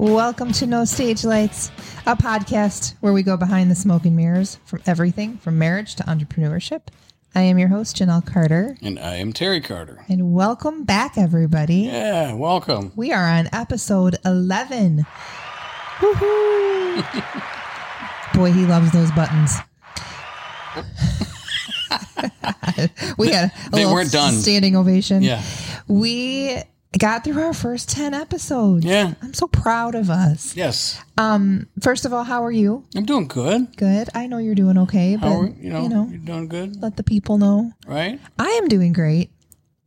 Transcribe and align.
Welcome 0.00 0.52
to 0.52 0.66
No 0.66 0.86
Stage 0.86 1.24
Lights, 1.24 1.70
a 2.06 2.16
podcast 2.16 2.94
where 3.00 3.12
we 3.12 3.22
go 3.22 3.36
behind 3.36 3.70
the 3.70 3.74
smoke 3.74 4.06
and 4.06 4.16
mirrors 4.16 4.56
from 4.64 4.80
everything 4.86 5.36
from 5.36 5.58
marriage 5.58 5.94
to 5.96 6.02
entrepreneurship. 6.04 6.80
I 7.34 7.42
am 7.42 7.58
your 7.58 7.68
host, 7.68 7.96
Janelle 7.98 8.24
Carter, 8.24 8.78
And 8.80 8.98
I 8.98 9.16
am 9.16 9.34
Terry 9.34 9.60
Carter. 9.60 10.02
and 10.08 10.32
welcome 10.32 10.84
back, 10.84 11.18
everybody. 11.18 11.80
Yeah, 11.82 12.32
welcome. 12.32 12.92
We 12.96 13.12
are 13.12 13.28
on 13.28 13.50
episode 13.52 14.16
11. 14.24 15.04
Woohoo! 15.98 17.04
Boy, 18.32 18.52
he 18.52 18.64
loves 18.64 18.90
those 18.92 19.10
buttons. 19.10 19.54
we 23.18 23.28
had 23.32 23.50
a 23.50 23.70
They 23.70 23.78
little 23.84 23.92
weren't 23.92 24.12
done. 24.12 24.32
standing 24.32 24.76
ovation. 24.76 25.22
Yeah. 25.22 25.42
We 25.88 26.62
got 26.98 27.24
through 27.24 27.40
our 27.42 27.52
first 27.54 27.88
10 27.90 28.14
episodes. 28.14 28.84
Yeah. 28.84 29.14
I'm 29.22 29.34
so 29.34 29.46
proud 29.46 29.94
of 29.94 30.10
us. 30.10 30.56
Yes. 30.56 31.00
Um, 31.16 31.68
first 31.80 32.04
of 32.04 32.12
all, 32.12 32.24
how 32.24 32.44
are 32.44 32.50
you? 32.50 32.84
I'm 32.96 33.04
doing 33.04 33.28
good. 33.28 33.76
Good. 33.76 34.08
I 34.14 34.26
know 34.26 34.38
you're 34.38 34.54
doing 34.54 34.76
okay, 34.78 35.16
but 35.16 35.28
are, 35.28 35.46
you 35.48 35.70
know, 35.70 36.06
you 36.10 36.16
are 36.16 36.18
doing 36.18 36.48
good, 36.48 36.80
let 36.82 36.96
the 36.96 37.02
people 37.04 37.38
know. 37.38 37.72
right? 37.86 38.18
I 38.38 38.48
am 38.62 38.68
doing 38.68 38.92
great. 38.92 39.30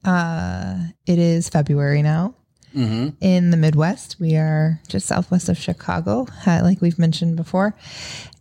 Uh, 0.06 0.78
it 1.06 1.20
is 1.20 1.50
February 1.50 2.02
now. 2.02 2.36
Mm-hmm. 2.76 3.10
in 3.22 3.52
the 3.52 3.58
Midwest. 3.58 4.16
We 4.20 4.36
are 4.36 4.82
just 4.88 5.06
southwest 5.06 5.48
of 5.48 5.60
Chicago, 5.60 6.26
like 6.48 6.82
we've 6.82 6.98
mentioned 6.98 7.36
before. 7.36 7.76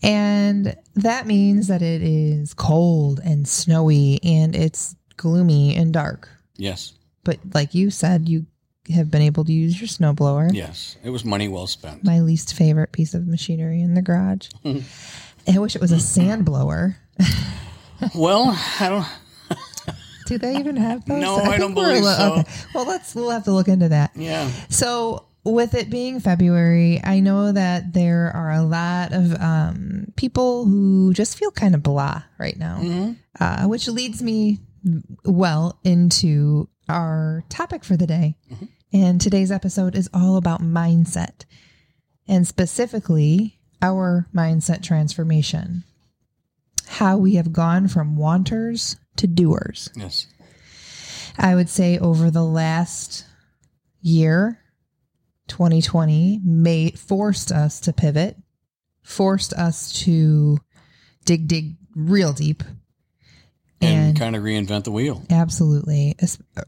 And 0.02 0.74
that 0.94 1.26
means 1.26 1.68
that 1.68 1.82
it 1.82 2.00
is 2.00 2.54
cold 2.54 3.20
and 3.22 3.46
snowy 3.46 4.20
and 4.24 4.56
it's 4.56 4.96
gloomy 5.18 5.76
and 5.76 5.92
dark. 5.92 6.30
Yes. 6.56 6.94
But 7.24 7.40
like 7.52 7.74
you 7.74 7.90
said, 7.90 8.26
you 8.26 8.46
have 8.90 9.10
been 9.10 9.22
able 9.22 9.44
to 9.44 9.52
use 9.52 9.80
your 9.80 9.88
snowblower, 9.88 10.52
Yes. 10.52 10.96
It 11.04 11.10
was 11.10 11.24
money 11.24 11.48
well 11.48 11.66
spent. 11.66 12.02
my 12.04 12.20
least 12.20 12.54
favorite 12.54 12.92
piece 12.92 13.14
of 13.14 13.26
machinery 13.26 13.80
in 13.80 13.94
the 13.94 14.02
garage. 14.02 14.48
I 14.64 15.58
wish 15.58 15.74
it 15.76 15.80
was 15.80 15.92
a 15.92 16.00
sand 16.00 16.44
blower. 16.44 16.96
well, 18.14 18.56
I 18.80 18.88
don't. 18.88 19.06
Do 20.26 20.38
they 20.38 20.56
even 20.56 20.76
have 20.76 21.04
those? 21.04 21.20
No, 21.20 21.36
I 21.36 21.58
don't 21.58 21.74
believe 21.74 22.02
li- 22.04 22.14
so. 22.14 22.42
Well, 22.74 22.86
let's 22.86 23.14
we'll 23.14 23.30
have 23.30 23.44
to 23.44 23.52
look 23.52 23.68
into 23.68 23.88
that. 23.90 24.12
Yeah. 24.14 24.50
So, 24.68 25.26
with 25.44 25.74
it 25.74 25.90
being 25.90 26.20
February, 26.20 27.00
I 27.02 27.20
know 27.20 27.50
that 27.52 27.92
there 27.92 28.30
are 28.34 28.52
a 28.52 28.62
lot 28.62 29.12
of 29.12 29.34
um, 29.40 30.12
people 30.16 30.64
who 30.64 31.12
just 31.12 31.36
feel 31.36 31.50
kind 31.50 31.74
of 31.74 31.82
blah 31.82 32.22
right 32.38 32.56
now, 32.56 32.78
Mm-hmm. 32.80 33.12
uh, 33.40 33.68
which 33.68 33.88
leads 33.88 34.22
me 34.22 34.60
well 35.24 35.78
into 35.84 36.68
our 36.88 37.44
topic 37.48 37.84
for 37.84 37.96
the 37.96 38.06
day. 38.06 38.36
Mm-hmm. 38.50 38.64
And 38.92 39.20
today's 39.20 39.50
episode 39.50 39.94
is 39.94 40.10
all 40.12 40.36
about 40.36 40.60
mindset 40.60 41.44
and 42.28 42.46
specifically 42.46 43.58
our 43.80 44.28
mindset 44.34 44.82
transformation. 44.82 45.84
How 46.86 47.16
we 47.16 47.36
have 47.36 47.52
gone 47.52 47.88
from 47.88 48.16
wanters 48.16 48.96
to 49.16 49.26
doers. 49.26 49.90
Yes. 49.96 50.26
I 51.38 51.54
would 51.54 51.68
say 51.68 51.98
over 51.98 52.30
the 52.30 52.44
last 52.44 53.24
year, 54.02 54.58
2020 55.48 56.40
made 56.44 56.98
forced 56.98 57.50
us 57.50 57.80
to 57.80 57.92
pivot, 57.92 58.36
forced 59.02 59.52
us 59.54 59.92
to 60.04 60.58
dig 61.24 61.48
dig 61.48 61.76
real 61.94 62.32
deep 62.32 62.62
And, 63.82 64.08
And- 64.08 64.18
kind 64.18 64.36
of 64.36 64.42
reinvent 64.42 64.84
the 64.84 64.92
wheel. 64.92 65.22
absolutely 65.30 66.14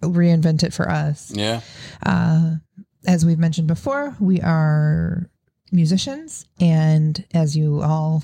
reinvent 0.03 0.63
it 0.65 0.73
for 0.73 0.91
us. 0.91 1.31
Yeah. 1.35 1.61
Uh, 2.05 2.57
as 3.07 3.25
we've 3.25 3.39
mentioned 3.39 3.69
before, 3.69 4.17
we 4.21 4.41
are 4.41 5.31
musicians 5.73 6.47
and 6.61 7.25
as 7.35 7.57
you 7.57 7.83
all 7.83 8.23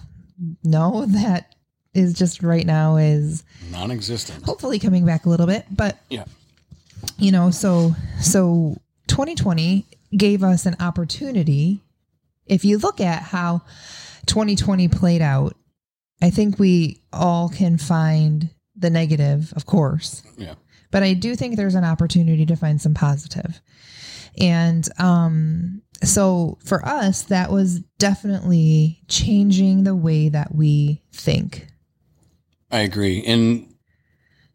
know 0.65 1.05
that 1.09 1.55
is 1.95 2.15
just 2.15 2.43
right 2.43 2.65
now 2.67 2.97
is 2.97 3.43
Non-existent. 3.73 4.45
hopefully 4.45 4.79
coming 4.79 5.05
back 5.05 5.27
a 5.27 5.29
little 5.29 5.47
bit, 5.47 5.67
but 5.71 5.99
Yeah. 6.09 6.25
you 7.19 7.33
know, 7.33 7.51
so 7.51 7.95
so 8.21 8.77
2020 9.09 9.87
gave 10.17 10.43
us 10.45 10.67
an 10.67 10.77
opportunity. 10.81 11.81
If 12.47 12.65
you 12.65 12.79
look 12.79 13.01
at 13.01 13.23
how 13.23 13.63
2020 14.27 14.89
played 14.89 15.23
out, 15.23 15.57
I 16.23 16.31
think 16.31 16.59
we 16.59 17.01
all 17.13 17.49
can 17.49 17.77
find 17.79 18.51
the 18.81 18.91
negative, 18.91 19.53
of 19.57 19.67
course, 19.67 20.23
Yeah. 20.39 20.55
but 20.91 21.03
I 21.03 21.15
do 21.15 21.37
think 21.37 21.57
there's 21.57 21.75
an 21.75 21.85
opportunity 21.85 22.47
to 22.47 22.57
find 22.57 22.81
some 22.81 22.95
positive. 22.95 23.61
And 24.39 24.89
um 24.99 25.83
so 26.03 26.59
for 26.65 26.85
us 26.87 27.23
that 27.25 27.51
was 27.51 27.81
definitely 27.99 29.03
changing 29.09 29.85
the 29.85 29.95
way 29.97 30.29
that 30.31 30.55
we 30.55 31.03
think. 31.13 31.67
I 32.71 32.81
agree. 32.81 33.23
And 33.27 33.75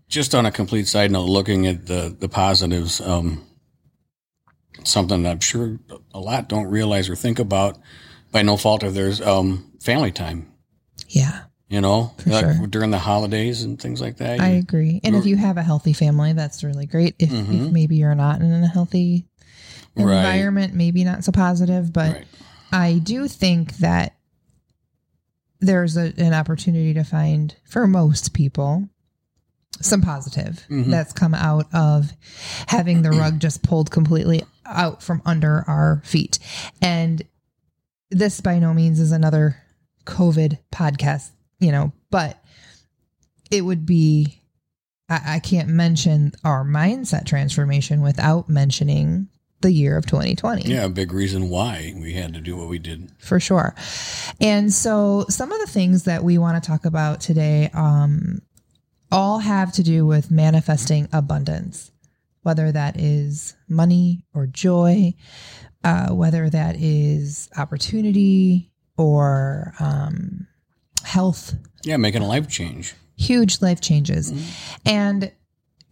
just 0.08 0.34
on 0.34 0.46
a 0.46 0.52
complete 0.52 0.88
side 0.88 1.12
note, 1.12 1.26
looking 1.26 1.68
at 1.68 1.86
the 1.88 2.16
the 2.20 2.30
positives, 2.30 3.02
um, 3.02 3.44
something 4.84 5.24
that 5.24 5.32
I'm 5.32 5.40
sure 5.40 5.80
a 6.14 6.20
lot 6.20 6.48
don't 6.50 6.68
realize 6.68 7.10
or 7.10 7.16
think 7.16 7.40
about 7.40 7.78
by 8.32 8.42
no 8.42 8.58
fault 8.58 8.84
of 8.84 8.94
theirs, 8.94 9.22
um, 9.22 9.72
family 9.82 10.12
time. 10.12 10.52
Yeah, 11.10 11.44
You 11.68 11.82
know, 11.82 12.14
like 12.28 12.46
sure. 12.46 12.68
during 12.68 12.92
the 12.92 13.00
holidays 13.00 13.64
and 13.64 13.80
things 13.82 14.00
like 14.00 14.18
that. 14.18 14.40
I 14.40 14.50
agree. 14.50 15.02
And 15.04 15.16
if 15.16 15.26
You're- 15.26 15.42
have 15.42 15.58
a 15.58 15.64
healthy 15.64 15.94
family, 15.94 16.32
that's 16.34 16.64
really 16.64 16.86
great. 16.86 17.16
If, 17.18 17.32
if 17.32 17.48
Mhm. 17.48 17.72
maybe 17.72 17.96
you're 17.96 18.14
not 18.14 18.40
in 18.42 18.52
a 18.52 18.68
healthy 18.68 19.26
Right. 19.96 20.18
environment, 20.18 20.76
maybe 20.76 21.04
not 21.04 21.24
so 21.24 21.32
positive, 21.32 21.92
but 21.92 22.14
right. 22.14 22.26
I 22.72 23.00
do 23.00 23.28
think 23.28 23.78
that 23.78 24.16
there's 25.60 25.98
a, 25.98 26.14
an 26.18 26.34
opportunity 26.34 26.94
to 26.94 27.04
find 27.04 27.56
for 27.64 27.88
most 27.88 28.34
people 28.34 28.88
some 29.82 30.02
positive 30.02 30.66
Mhm. 30.70 30.92
that's 30.92 31.14
come 31.14 31.34
out 31.34 31.66
of 31.74 32.14
having 32.68 33.02
the 33.02 33.10
rug 33.12 33.40
just 33.40 33.64
pulled 33.64 33.90
completely 33.92 34.44
out 34.66 35.02
from 35.02 35.22
under 35.26 35.64
our 35.68 36.02
feet. 36.06 36.38
And 36.82 37.24
this 38.12 38.40
by 38.42 38.60
no 38.60 38.74
means 38.74 39.00
is 39.00 39.12
another 39.12 39.58
COVID 40.06 40.60
podcast, 40.72 41.32
you 41.66 41.72
know, 41.72 41.92
but 42.12 42.38
it 43.50 43.62
would 43.62 43.86
be 43.86 44.40
I, 45.10 45.36
I 45.36 45.40
can't 45.40 45.70
mention 45.70 46.34
our 46.44 46.64
mindset 46.64 47.26
transformation 47.26 48.02
without 48.02 48.50
mentioning 48.50 49.30
the 49.62 49.72
year 49.72 49.98
of 49.98 50.06
2020 50.06 50.70
Yeah, 50.70 50.86
a 50.86 50.90
big 50.90 51.12
reason 51.12 51.50
why 51.50 51.94
we 51.96 52.14
had 52.14 52.36
to 52.36 52.42
do 52.42 52.56
what 52.56 52.68
we 52.68 52.78
did. 52.78 53.12
for 53.18 53.40
sure. 53.40 53.74
And 54.40 54.72
so 54.72 55.26
some 55.30 55.52
of 55.52 55.60
the 55.60 55.68
things 55.68 56.04
that 56.04 56.24
we 56.24 56.38
want 56.38 56.62
to 56.62 56.68
talk 56.68 56.86
about 56.86 57.20
today 57.20 57.72
um, 57.74 58.42
all 59.12 59.40
have 59.40 59.72
to 59.74 59.84
do 59.84 60.06
with 60.06 60.30
manifesting 60.30 61.08
abundance, 61.12 61.92
whether 62.44 62.72
that 62.72 63.00
is 63.00 63.56
money 63.68 64.24
or 64.36 64.46
joy, 64.46 65.14
uh, 65.84 66.10
whether 66.10 66.48
that 66.50 66.76
is 66.78 67.50
opportunity 67.58 68.72
or 68.98 69.74
um, 69.80 70.48
health, 71.06 71.54
Yeah, 71.84 71.98
making 71.98 72.22
a 72.24 72.28
life 72.28 72.48
change. 72.50 72.94
huge 73.18 73.62
life 73.62 73.80
changes. 73.82 74.34
And 74.86 75.32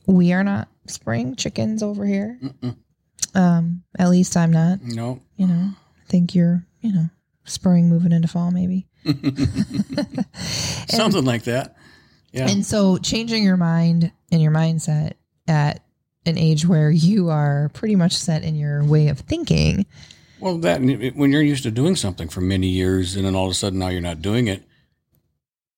we 0.07 0.33
are 0.33 0.43
not 0.43 0.67
spring 0.87 1.35
chickens 1.35 1.81
over 1.81 2.05
here. 2.05 2.37
Mm-mm. 2.43 2.75
Um, 3.35 3.83
at 3.97 4.09
least 4.09 4.35
I'm 4.37 4.51
not 4.51 4.81
No. 4.83 5.21
you 5.37 5.47
know, 5.47 5.69
I 5.73 6.05
think 6.09 6.35
you're, 6.35 6.65
you 6.81 6.91
know, 6.93 7.09
spring 7.45 7.89
moving 7.89 8.11
into 8.11 8.27
fall 8.27 8.51
maybe. 8.51 8.87
Something 10.33 11.25
like 11.25 11.43
that. 11.43 11.75
Yeah. 12.31 12.49
And 12.49 12.65
so 12.65 12.97
changing 12.97 13.43
your 13.43 13.57
mind 13.57 14.11
and 14.31 14.41
your 14.41 14.51
mindset 14.51 15.13
at 15.47 15.83
an 16.25 16.37
age 16.37 16.65
where 16.65 16.89
you 16.89 17.29
are 17.29 17.69
pretty 17.73 17.95
much 17.95 18.13
set 18.13 18.43
in 18.43 18.55
your 18.55 18.83
way 18.83 19.07
of 19.09 19.19
thinking. 19.19 19.85
well, 20.39 20.57
that 20.59 20.81
when 20.81 21.31
you're 21.31 21.41
used 21.41 21.63
to 21.63 21.71
doing 21.71 21.95
something 21.95 22.27
for 22.29 22.41
many 22.41 22.67
years 22.67 23.15
and 23.15 23.25
then 23.25 23.35
all 23.35 23.45
of 23.45 23.51
a 23.51 23.55
sudden 23.55 23.79
now 23.79 23.89
you're 23.89 24.01
not 24.01 24.21
doing 24.21 24.47
it, 24.47 24.63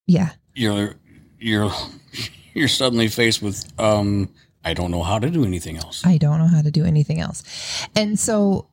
Yeah. 0.07 0.31
you're 0.53 0.95
you're 1.39 1.71
you're 2.53 2.67
suddenly 2.67 3.07
faced 3.07 3.41
with 3.41 3.71
um 3.79 4.29
I 4.63 4.73
don't 4.73 4.89
know 4.89 5.03
how 5.03 5.19
to 5.19 5.29
do 5.29 5.45
anything 5.45 5.77
else. 5.77 6.03
I 6.03 6.17
don't 6.17 6.39
know 6.39 6.47
how 6.47 6.63
to 6.63 6.71
do 6.71 6.85
anything 6.85 7.19
else. 7.19 7.43
And 7.95 8.17
so 8.17 8.69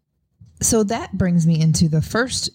so 0.61 0.85
that 0.85 1.17
brings 1.19 1.47
me 1.47 1.61
into 1.61 1.89
the 1.89 2.01
first 2.03 2.51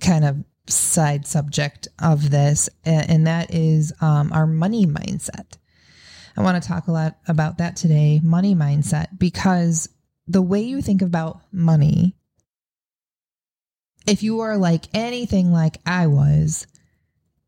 kind 0.00 0.24
of 0.24 0.44
side 0.68 1.26
subject 1.26 1.86
of 2.02 2.30
this 2.30 2.68
and 2.84 3.26
that 3.28 3.54
is 3.54 3.92
um, 4.00 4.32
our 4.32 4.46
money 4.46 4.86
mindset. 4.86 5.56
I 6.36 6.42
want 6.42 6.60
to 6.60 6.68
talk 6.68 6.88
a 6.88 6.92
lot 6.92 7.18
about 7.28 7.58
that 7.58 7.76
today, 7.76 8.20
money 8.22 8.54
mindset 8.54 9.18
because 9.18 9.88
the 10.26 10.42
way 10.42 10.62
you 10.62 10.82
think 10.82 11.02
about 11.02 11.40
money 11.52 12.16
if 14.06 14.22
you 14.22 14.40
are 14.40 14.56
like 14.56 14.84
anything 14.94 15.52
like 15.52 15.78
I 15.84 16.06
was, 16.06 16.66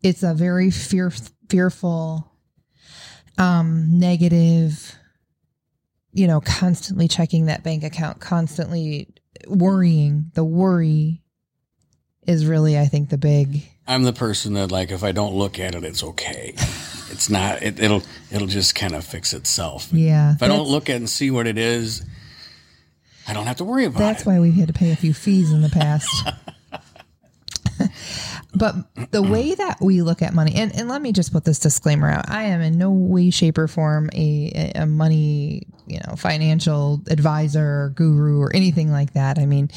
it's 0.03 0.23
a 0.23 0.35
very 0.35 0.71
fear 0.71 1.13
fearful 1.49 2.31
um 3.39 3.99
negative 3.99 4.95
you 6.13 6.27
know 6.27 6.41
constantly 6.41 7.09
checking 7.09 7.47
that 7.47 7.63
bank 7.63 7.85
account 7.85 8.21
constantly 8.21 9.09
worrying, 9.47 10.31
the 10.35 10.45
worry 10.45 11.23
is 12.27 12.47
really, 12.47 12.79
I 12.79 12.87
think, 12.87 13.11
the 13.11 13.19
big. 13.19 13.63
I'm 13.87 14.03
the 14.03 14.13
person 14.13 14.55
that 14.55 14.71
like 14.71 14.91
if 14.91 15.03
I 15.03 15.13
don't 15.13 15.35
look 15.35 15.59
at 15.59 15.75
it, 15.75 15.85
it's 15.85 16.03
okay. 16.03 16.55
It's 17.11 17.31
not. 17.31 17.63
It, 17.63 17.81
it'll 17.81 18.03
it'll 18.31 18.47
just 18.47 18.75
kind 18.75 18.95
of 18.95 19.03
fix 19.03 19.33
itself. 19.33 19.89
Yeah. 19.91 20.35
If 20.35 20.43
I 20.43 20.47
don't 20.47 20.69
look 20.69 20.91
at 20.91 20.93
it 20.93 20.97
and 20.97 21.11
see 21.11 21.31
what 21.31 21.47
it 21.47 21.57
is, 21.57 22.05
I 23.27 23.33
don't 23.33 23.47
have 23.47 23.57
to 23.57 23.65
worry 23.65 23.87
about 23.87 23.99
That's 23.99 24.21
it. 24.21 24.27
That's 24.27 24.27
why 24.27 24.41
we've 24.41 24.55
had 24.55 24.69
to 24.69 24.75
pay 24.75 24.93
a 24.93 24.97
few 24.97 25.15
fees 25.15 25.51
in 25.51 25.63
the 25.63 25.71
past. 25.71 26.29
but 28.59 29.11
the 29.11 29.23
way 29.23 29.55
that 29.55 29.79
we 29.81 30.03
look 30.03 30.23
at 30.23 30.35
money, 30.35 30.55
and, 30.55 30.75
and 30.75 30.89
let 30.89 31.01
me 31.01 31.13
just 31.13 31.33
put 31.33 31.45
this 31.45 31.59
disclaimer 31.59 32.11
out: 32.11 32.29
I 32.29 32.45
am 32.45 32.61
in 32.61 32.77
no 32.77 32.91
way, 32.91 33.31
shape, 33.31 33.59
or 33.59 33.69
form 33.69 34.11
a, 34.13 34.73
a 34.75 34.87
money, 34.87 35.67
you 35.87 36.01
know, 36.07 36.17
financial 36.17 37.01
advisor, 37.09 37.85
or 37.85 37.93
guru, 37.95 38.41
or 38.41 38.55
anything 38.55 38.91
like 38.91 39.15
that. 39.15 39.39
I 39.39 39.47
mean, 39.47 39.71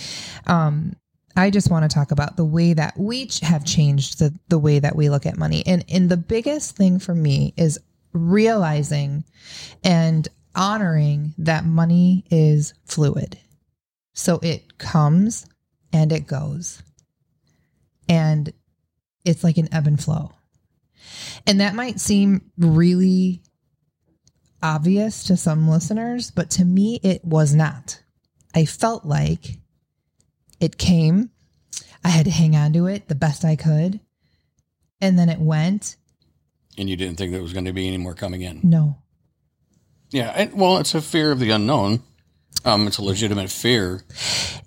um, 0.47 0.93
I 1.35 1.49
just 1.49 1.71
want 1.71 1.89
to 1.89 1.93
talk 1.93 2.11
about 2.11 2.35
the 2.35 2.45
way 2.45 2.73
that 2.73 2.97
we 2.97 3.29
have 3.41 3.63
changed 3.65 4.19
the 4.19 4.33
the 4.49 4.59
way 4.59 4.79
that 4.79 4.95
we 4.95 5.09
look 5.09 5.25
at 5.25 5.37
money, 5.37 5.63
and 5.65 5.85
and 5.89 6.09
the 6.09 6.17
biggest 6.17 6.75
thing 6.75 6.99
for 6.99 7.15
me 7.15 7.53
is 7.57 7.79
realizing 8.13 9.23
and 9.83 10.27
honoring 10.55 11.33
that 11.37 11.65
money 11.65 12.25
is 12.29 12.73
fluid. 12.85 13.37
So 14.13 14.39
it 14.43 14.77
comes 14.77 15.45
and 15.93 16.11
it 16.11 16.27
goes. 16.27 16.83
And 18.09 18.51
it's 19.25 19.43
like 19.43 19.57
an 19.57 19.69
ebb 19.71 19.87
and 19.87 20.01
flow. 20.01 20.31
And 21.47 21.59
that 21.59 21.75
might 21.75 21.99
seem 21.99 22.51
really 22.57 23.41
obvious 24.63 25.23
to 25.25 25.37
some 25.37 25.67
listeners, 25.67 26.31
but 26.31 26.49
to 26.51 26.65
me, 26.65 26.99
it 27.03 27.23
was 27.25 27.53
not. 27.53 28.01
I 28.53 28.65
felt 28.65 29.05
like 29.05 29.57
it 30.59 30.77
came, 30.77 31.31
I 32.03 32.09
had 32.09 32.25
to 32.25 32.31
hang 32.31 32.55
on 32.55 32.73
to 32.73 32.87
it 32.87 33.07
the 33.07 33.15
best 33.15 33.43
I 33.45 33.55
could. 33.55 33.99
And 34.99 35.17
then 35.17 35.29
it 35.29 35.39
went, 35.39 35.95
And 36.77 36.89
you 36.89 36.95
didn't 36.95 37.17
think 37.17 37.31
there 37.31 37.41
was 37.41 37.53
going 37.53 37.65
to 37.65 37.73
be 37.73 37.87
any 37.87 37.97
more 37.97 38.13
coming 38.13 38.41
in. 38.41 38.61
no, 38.63 38.97
Yeah. 40.11 40.37
It, 40.39 40.55
well, 40.55 40.77
it's 40.77 40.93
a 40.93 41.01
fear 41.01 41.31
of 41.31 41.39
the 41.39 41.51
unknown. 41.51 42.03
Um, 42.63 42.85
it's 42.85 42.99
a 42.99 43.03
legitimate 43.03 43.49
fear. 43.49 44.03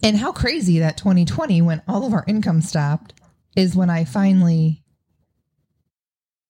And 0.02 0.16
how 0.16 0.32
crazy 0.32 0.80
that 0.80 0.96
2020, 0.96 1.62
when 1.62 1.82
all 1.86 2.04
of 2.06 2.12
our 2.12 2.24
income 2.26 2.60
stopped, 2.60 3.14
is 3.56 3.76
when 3.76 3.90
I 3.90 4.04
finally 4.04 4.82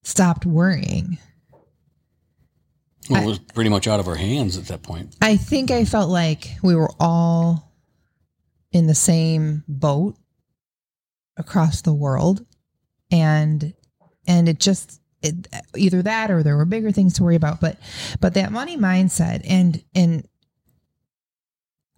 stopped 0.02 0.46
worrying. 0.46 1.18
Well, 3.10 3.22
it 3.22 3.26
was 3.26 3.38
pretty 3.38 3.70
much 3.70 3.86
out 3.86 4.00
of 4.00 4.08
our 4.08 4.14
hands 4.14 4.56
at 4.56 4.66
that 4.66 4.82
point. 4.82 5.14
I 5.20 5.36
think 5.36 5.70
I 5.70 5.84
felt 5.84 6.08
like 6.08 6.56
we 6.62 6.74
were 6.74 6.90
all 6.98 7.72
in 8.72 8.86
the 8.86 8.94
same 8.94 9.62
boat 9.68 10.16
across 11.36 11.82
the 11.82 11.92
world 11.92 12.44
and 13.10 13.74
and 14.26 14.48
it 14.48 14.58
just 14.58 15.00
it, 15.22 15.48
either 15.76 16.02
that 16.02 16.30
or 16.30 16.42
there 16.42 16.56
were 16.56 16.64
bigger 16.64 16.90
things 16.90 17.14
to 17.14 17.24
worry 17.24 17.36
about 17.36 17.60
but 17.60 17.78
but 18.20 18.34
that 18.34 18.52
money 18.52 18.76
mindset 18.76 19.42
and 19.48 19.82
and 19.94 20.26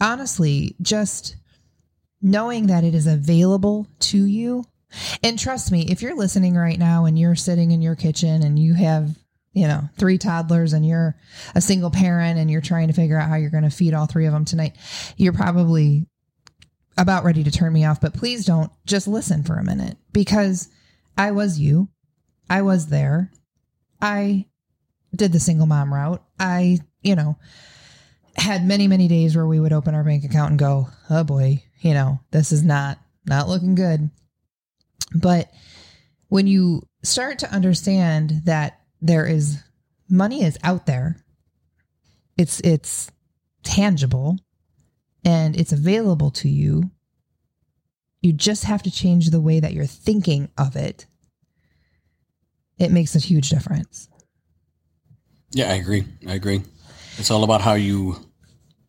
honestly 0.01 0.75
just 0.81 1.37
knowing 2.23 2.67
that 2.67 2.85
it 2.85 2.95
is 2.95 3.07
available 3.07 3.87
to 3.99 4.25
you 4.25 4.65
and 5.23 5.39
trust 5.39 5.73
me 5.73 5.87
if 5.91 6.03
you're 6.03 6.17
listening 6.17 6.55
right 6.55 6.79
now 6.79 7.05
and 7.05 7.19
you're 7.19 7.35
sitting 7.35 7.71
in 7.71 7.83
your 7.83 7.97
kitchen 7.97 8.43
and 8.43 8.59
you 8.59 8.75
have 8.75 9.17
you 9.53 9.67
know 9.67 9.83
three 9.97 10.19
toddlers 10.19 10.73
and 10.73 10.87
you're 10.87 11.17
a 11.55 11.61
single 11.61 11.91
parent 11.91 12.39
and 12.39 12.51
you're 12.51 12.61
trying 12.61 12.89
to 12.89 12.95
figure 12.95 13.19
out 13.19 13.29
how 13.29 13.37
you're 13.37 13.51
going 13.51 13.63
to 13.63 13.71
feed 13.71 13.95
all 13.95 14.07
three 14.07 14.27
of 14.27 14.33
them 14.33 14.45
tonight 14.45 14.77
you're 15.17 15.33
probably 15.33 16.07
about 16.97 17.25
ready 17.25 17.45
to 17.45 17.51
turn 17.51 17.73
me 17.73 17.85
off. 17.85 18.01
But 18.01 18.15
please 18.15 18.45
don't 18.45 18.71
just 18.87 19.09
listen 19.09 19.43
for 19.43 19.57
a 19.57 19.65
minute 19.65 19.97
because 20.13 20.69
i 21.17 21.31
was 21.31 21.59
you. 21.59 21.89
I 22.49 22.63
was 22.63 22.89
there. 22.89 23.33
I 24.01 24.47
did 25.15 25.33
the 25.33 25.41
single 25.41 25.67
mom 25.67 25.93
route. 25.93 26.23
I 26.39 26.79
you 27.03 27.15
know 27.15 27.37
had 28.37 28.67
many 28.67 28.87
many 28.87 29.09
days 29.09 29.35
where 29.35 29.47
we 29.47 29.61
would 29.61 29.73
open 29.73 29.95
our 29.95 30.05
bank 30.05 30.25
account 30.25 30.51
and 30.51 30.59
go 30.59 30.89
oh 31.09 31.25
boy 31.25 31.63
you 31.81 31.95
know 31.95 32.21
this 32.33 32.53
is 32.53 32.63
not 32.63 32.99
not 33.25 33.49
looking 33.49 33.75
good 33.75 34.11
but 35.15 35.51
when 36.29 36.47
you 36.47 36.83
start 37.03 37.39
to 37.39 37.53
understand 37.53 38.43
that 38.45 38.81
there 39.01 39.27
is 39.27 39.63
money 40.09 40.43
is 40.45 40.59
out 40.63 40.87
there 40.87 41.17
it's 42.37 42.61
it's 42.61 43.11
tangible 43.63 44.39
and 45.25 45.57
it's 45.59 45.73
available 45.73 46.31
to 46.31 46.49
you 46.49 46.91
you 48.23 48.33
just 48.33 48.65
have 48.65 48.83
to 48.83 48.91
change 48.91 49.31
the 49.31 49.41
way 49.41 49.61
that 49.61 49.73
you're 49.73 49.87
thinking 49.87 50.49
of 50.57 50.77
it 50.77 51.07
it 52.79 52.91
makes 52.91 53.15
a 53.15 53.19
huge 53.21 53.51
difference 53.51 54.09
Yeah, 55.53 55.71
I 55.71 55.77
agree. 55.77 56.05
I 56.27 56.35
agree. 56.35 56.63
It's 57.19 57.31
all 57.31 57.45
about 57.45 57.63
how 57.63 57.75
you 57.75 58.17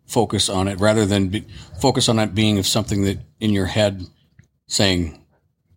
focus 0.05 0.49
on 0.49 0.67
it 0.67 0.79
rather 0.79 1.05
than 1.05 1.29
be, 1.29 1.45
focus 1.79 2.09
on 2.09 2.19
it 2.19 2.33
being 2.33 2.57
of 2.57 2.65
something 2.67 3.03
that 3.03 3.19
in 3.39 3.51
your 3.51 3.67
head 3.67 4.05
saying, 4.67 5.21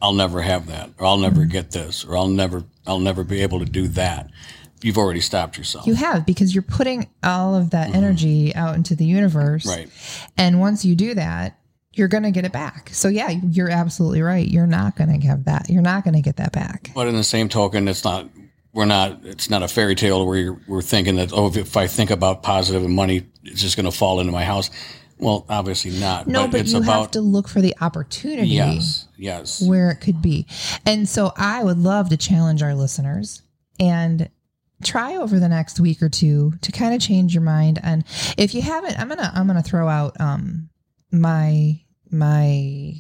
I'll 0.03 0.15
never 0.15 0.41
have 0.41 0.67
that, 0.67 0.91
or 0.99 1.07
I'll 1.07 1.19
never 1.19 1.45
get 1.45 1.71
this, 1.73 2.05
or 2.05 2.17
I'll 2.17 2.29
never, 2.29 2.65
I'll 2.87 3.01
never 3.01 3.25
be 3.25 3.43
able 3.43 3.59
to 3.59 3.65
do 3.67 3.89
that. 3.89 4.31
You've 4.83 4.97
already 4.97 5.21
stopped 5.21 5.59
yourself. 5.59 5.87
you 5.87 5.95
have 5.95 6.25
because 6.25 6.55
you're 6.55 6.63
putting 6.63 7.09
all 7.23 7.55
of 7.55 7.71
that 7.71 7.89
mm-hmm. 7.89 7.97
energy 7.97 8.55
out 8.55 8.77
into 8.77 8.95
the 8.95 9.05
universe 9.05 9.67
right. 9.67 9.91
and 10.39 10.59
once 10.59 10.87
you 10.87 10.95
do 10.95 11.13
that 11.15 11.59
you're 11.93 12.09
going 12.09 12.23
to 12.23 12.31
get 12.31 12.47
it 12.47 12.53
back 12.53 12.89
so 12.91 13.09
yeah 13.09 13.29
you're 13.29 13.69
absolutely 13.69 14.23
right 14.23 14.49
you're 14.49 14.67
not 14.67 14.97
going 14.97 15.21
to 15.21 15.27
have 15.27 15.45
that 15.45 15.69
you're 15.69 15.83
not 15.83 16.03
going 16.03 16.15
to 16.15 16.23
get 16.23 16.37
that 16.37 16.53
back 16.53 16.91
But 16.95 17.09
in 17.09 17.15
the 17.15 17.25
same 17.25 17.51
token, 17.51 17.89
it's 17.89 18.05
not, 18.05 18.27
we're 18.73 18.87
not, 18.87 19.21
it's 19.25 19.51
not 19.51 19.63
a 19.63 19.69
fairy 19.69 19.95
tale 19.95 20.25
where 20.27 20.39
you're, 20.39 20.61
we're 20.67 20.81
thinking 20.83 21.17
that, 21.17 21.31
oh, 21.35 21.53
if 21.55 21.77
I 21.77 21.87
think 21.87 22.11
about 22.11 22.43
positive 22.43 22.83
and 22.85 22.95
money, 22.95 23.27
it's 23.43 23.61
just 23.61 23.77
going 23.77 23.91
to 23.91 23.97
fall 23.97 24.21
into 24.21 24.33
my 24.33 24.45
house. 24.45 24.71
Well, 25.21 25.45
obviously 25.49 25.93
not. 25.93 26.27
no 26.27 26.49
but, 26.49 26.61
it's 26.61 26.73
you 26.73 26.79
about, 26.79 27.01
have 27.01 27.11
to 27.13 27.21
look 27.21 27.49
for 27.49 27.61
the 27.61 27.75
opportunity 27.81 28.49
yes, 28.49 29.07
yes. 29.17 29.63
where 29.63 29.91
it 29.91 29.97
could 29.97 30.23
be. 30.23 30.47
And 30.87 31.09
so 31.09 31.33
I 31.37 31.63
would 31.63 31.79
love 31.79 32.09
to 32.11 32.17
challenge 32.17 32.63
our 32.63 32.75
listeners 32.75 33.43
and 33.79 34.29
try 34.83 35.17
over 35.17 35.39
the 35.39 35.49
next 35.49 35.81
week 35.81 36.03
or 36.03 36.09
two 36.09 36.53
to 36.63 36.73
kind 36.73 36.95
of 36.95 37.01
change 37.01 37.35
your 37.35 37.43
mind 37.43 37.79
and 37.83 38.05
if 38.39 38.55
you 38.55 38.63
haven't 38.63 38.99
I'm 38.99 39.09
going 39.09 39.19
to 39.19 39.31
I'm 39.35 39.47
to 39.49 39.63
throw 39.63 39.89
out 39.89 40.19
um 40.19 40.71
my 41.13 41.81
my 42.11 42.95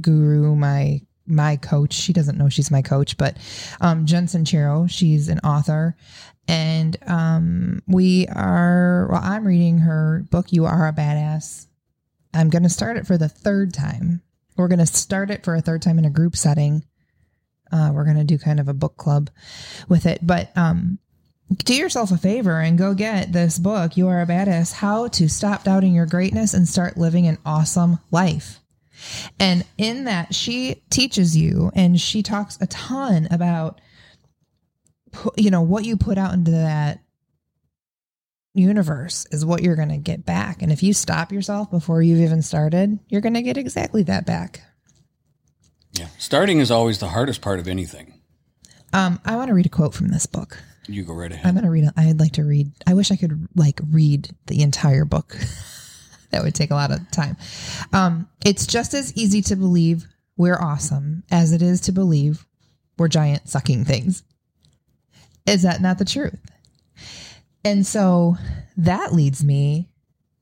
guru 0.00 0.54
my 0.54 1.00
my 1.28 1.56
coach 1.56 1.92
she 1.92 2.12
doesn't 2.12 2.38
know 2.38 2.48
she's 2.48 2.70
my 2.70 2.82
coach 2.82 3.16
but 3.16 3.36
um 3.80 4.06
Jen 4.06 4.26
Sincero 4.26 4.90
she's 4.90 5.28
an 5.28 5.38
author 5.40 5.96
and 6.46 6.96
um 7.06 7.82
we 7.86 8.26
are 8.28 9.08
well 9.10 9.20
I'm 9.22 9.46
reading 9.46 9.78
her 9.78 10.24
book 10.30 10.52
You 10.52 10.64
Are 10.66 10.88
a 10.88 10.92
Badass 10.92 11.66
I'm 12.34 12.50
going 12.50 12.62
to 12.62 12.68
start 12.68 12.96
it 12.96 13.06
for 13.06 13.16
the 13.16 13.28
third 13.28 13.72
time 13.72 14.22
we're 14.58 14.68
going 14.68 14.80
to 14.80 14.86
start 14.86 15.30
it 15.30 15.44
for 15.44 15.54
a 15.54 15.60
third 15.60 15.82
time 15.82 15.98
in 15.98 16.04
a 16.04 16.10
group 16.10 16.36
setting. 16.36 16.84
Uh, 17.70 17.92
we're 17.94 18.04
going 18.04 18.16
to 18.16 18.24
do 18.24 18.38
kind 18.38 18.58
of 18.60 18.68
a 18.68 18.74
book 18.74 18.96
club 18.96 19.30
with 19.88 20.04
it. 20.04 20.18
But 20.26 20.54
um, 20.56 20.98
do 21.64 21.74
yourself 21.74 22.10
a 22.10 22.18
favor 22.18 22.60
and 22.60 22.76
go 22.76 22.92
get 22.92 23.32
this 23.32 23.58
book, 23.58 23.96
You 23.96 24.08
Are 24.08 24.20
a 24.20 24.26
Badass 24.26 24.72
How 24.72 25.08
to 25.08 25.28
Stop 25.28 25.64
Doubting 25.64 25.94
Your 25.94 26.06
Greatness 26.06 26.54
and 26.54 26.68
Start 26.68 26.96
Living 26.96 27.26
an 27.26 27.38
Awesome 27.46 28.00
Life. 28.10 28.58
And 29.38 29.64
in 29.76 30.04
that, 30.04 30.34
she 30.34 30.82
teaches 30.90 31.36
you 31.36 31.70
and 31.74 32.00
she 32.00 32.22
talks 32.22 32.58
a 32.60 32.66
ton 32.66 33.28
about, 33.30 33.80
you 35.36 35.50
know, 35.50 35.62
what 35.62 35.84
you 35.84 35.96
put 35.96 36.18
out 36.18 36.34
into 36.34 36.50
that 36.50 37.00
universe 38.54 39.26
is 39.30 39.44
what 39.44 39.62
you're 39.62 39.76
going 39.76 39.88
to 39.88 39.98
get 39.98 40.24
back. 40.24 40.62
And 40.62 40.72
if 40.72 40.82
you 40.82 40.92
stop 40.92 41.32
yourself 41.32 41.70
before 41.70 42.02
you've 42.02 42.20
even 42.20 42.42
started, 42.42 42.98
you're 43.08 43.20
going 43.20 43.34
to 43.34 43.42
get 43.42 43.56
exactly 43.56 44.02
that 44.04 44.26
back. 44.26 44.62
Yeah. 45.92 46.08
Starting 46.18 46.58
is 46.58 46.70
always 46.70 46.98
the 46.98 47.08
hardest 47.08 47.40
part 47.40 47.58
of 47.58 47.68
anything. 47.68 48.14
Um, 48.92 49.20
I 49.24 49.36
want 49.36 49.48
to 49.48 49.54
read 49.54 49.66
a 49.66 49.70
quote 49.70 49.94
from 49.94 50.08
this 50.08 50.26
book. 50.26 50.62
You 50.86 51.04
go 51.04 51.12
right 51.12 51.30
ahead. 51.30 51.46
I'm 51.46 51.54
going 51.54 51.64
to 51.64 51.70
read 51.70 51.84
it. 51.84 51.92
I'd 51.96 52.18
like 52.18 52.32
to 52.32 52.44
read. 52.44 52.72
I 52.86 52.94
wish 52.94 53.10
I 53.10 53.16
could 53.16 53.48
like 53.54 53.80
read 53.90 54.30
the 54.46 54.62
entire 54.62 55.04
book. 55.04 55.36
that 56.30 56.42
would 56.42 56.54
take 56.54 56.70
a 56.70 56.74
lot 56.74 56.90
of 56.90 57.10
time. 57.10 57.36
Um, 57.92 58.28
it's 58.44 58.66
just 58.66 58.94
as 58.94 59.14
easy 59.16 59.42
to 59.42 59.56
believe 59.56 60.06
we're 60.36 60.60
awesome 60.60 61.24
as 61.30 61.52
it 61.52 61.62
is 61.62 61.80
to 61.82 61.92
believe 61.92 62.46
we're 62.96 63.08
giant 63.08 63.48
sucking 63.48 63.84
things. 63.84 64.22
Is 65.46 65.62
that 65.62 65.80
not 65.80 65.98
the 65.98 66.04
truth? 66.04 66.38
And 67.64 67.86
so 67.86 68.36
that 68.76 69.12
leads 69.12 69.42
me 69.42 69.88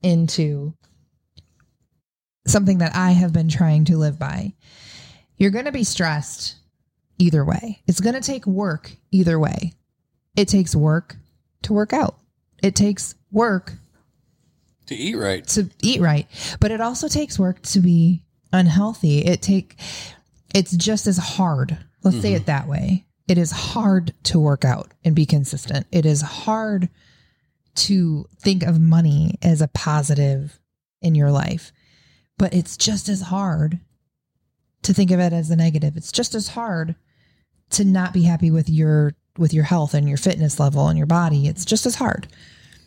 into 0.01 0.73
something 2.45 2.77
that 2.77 2.95
I 2.95 3.11
have 3.11 3.33
been 3.33 3.49
trying 3.49 3.85
to 3.85 3.97
live 3.97 4.19
by. 4.19 4.53
You're 5.37 5.51
going 5.51 5.65
to 5.65 5.71
be 5.71 5.83
stressed 5.83 6.55
either 7.17 7.43
way. 7.43 7.81
It's 7.87 7.99
going 7.99 8.15
to 8.15 8.21
take 8.21 8.45
work 8.45 8.95
either 9.11 9.39
way. 9.39 9.73
It 10.35 10.47
takes 10.47 10.75
work 10.75 11.15
to 11.63 11.73
work 11.73 11.93
out. 11.93 12.17
It 12.61 12.75
takes 12.75 13.15
work 13.31 13.73
To 14.87 14.95
eat 14.95 15.15
right. 15.15 15.45
to 15.49 15.69
eat 15.81 16.01
right, 16.01 16.27
but 16.59 16.71
it 16.71 16.81
also 16.81 17.07
takes 17.07 17.37
work 17.37 17.61
to 17.63 17.79
be 17.79 18.23
unhealthy. 18.53 19.19
It 19.19 19.41
take 19.41 19.75
it's 20.53 20.75
just 20.75 21.07
as 21.07 21.17
hard. 21.17 21.77
Let's 22.03 22.21
say 22.21 22.33
it 22.33 22.37
mm-hmm. 22.37 22.45
that 22.45 22.67
way. 22.67 23.05
It 23.27 23.37
is 23.37 23.51
hard 23.51 24.13
to 24.23 24.39
work 24.39 24.63
out 24.63 24.93
and 25.03 25.13
be 25.15 25.25
consistent. 25.25 25.85
It 25.91 26.05
is 26.05 26.21
hard 26.21 26.89
to 27.75 28.25
think 28.39 28.63
of 28.63 28.79
money 28.79 29.35
as 29.41 29.61
a 29.61 29.67
positive 29.67 30.59
in 31.01 31.15
your 31.15 31.31
life. 31.31 31.71
But 32.37 32.53
it's 32.53 32.77
just 32.77 33.09
as 33.09 33.21
hard 33.21 33.79
to 34.83 34.93
think 34.93 35.11
of 35.11 35.19
it 35.19 35.33
as 35.33 35.49
a 35.49 35.55
negative. 35.55 35.97
It's 35.97 36.11
just 36.11 36.33
as 36.35 36.49
hard 36.49 36.95
to 37.71 37.83
not 37.83 38.13
be 38.13 38.23
happy 38.23 38.51
with 38.51 38.69
your 38.69 39.13
with 39.37 39.53
your 39.53 39.65
health 39.65 39.93
and 39.93 40.07
your 40.07 40.17
fitness 40.17 40.59
level 40.59 40.87
and 40.87 40.97
your 40.97 41.07
body. 41.07 41.47
It's 41.47 41.65
just 41.65 41.85
as 41.85 41.95
hard. 41.95 42.27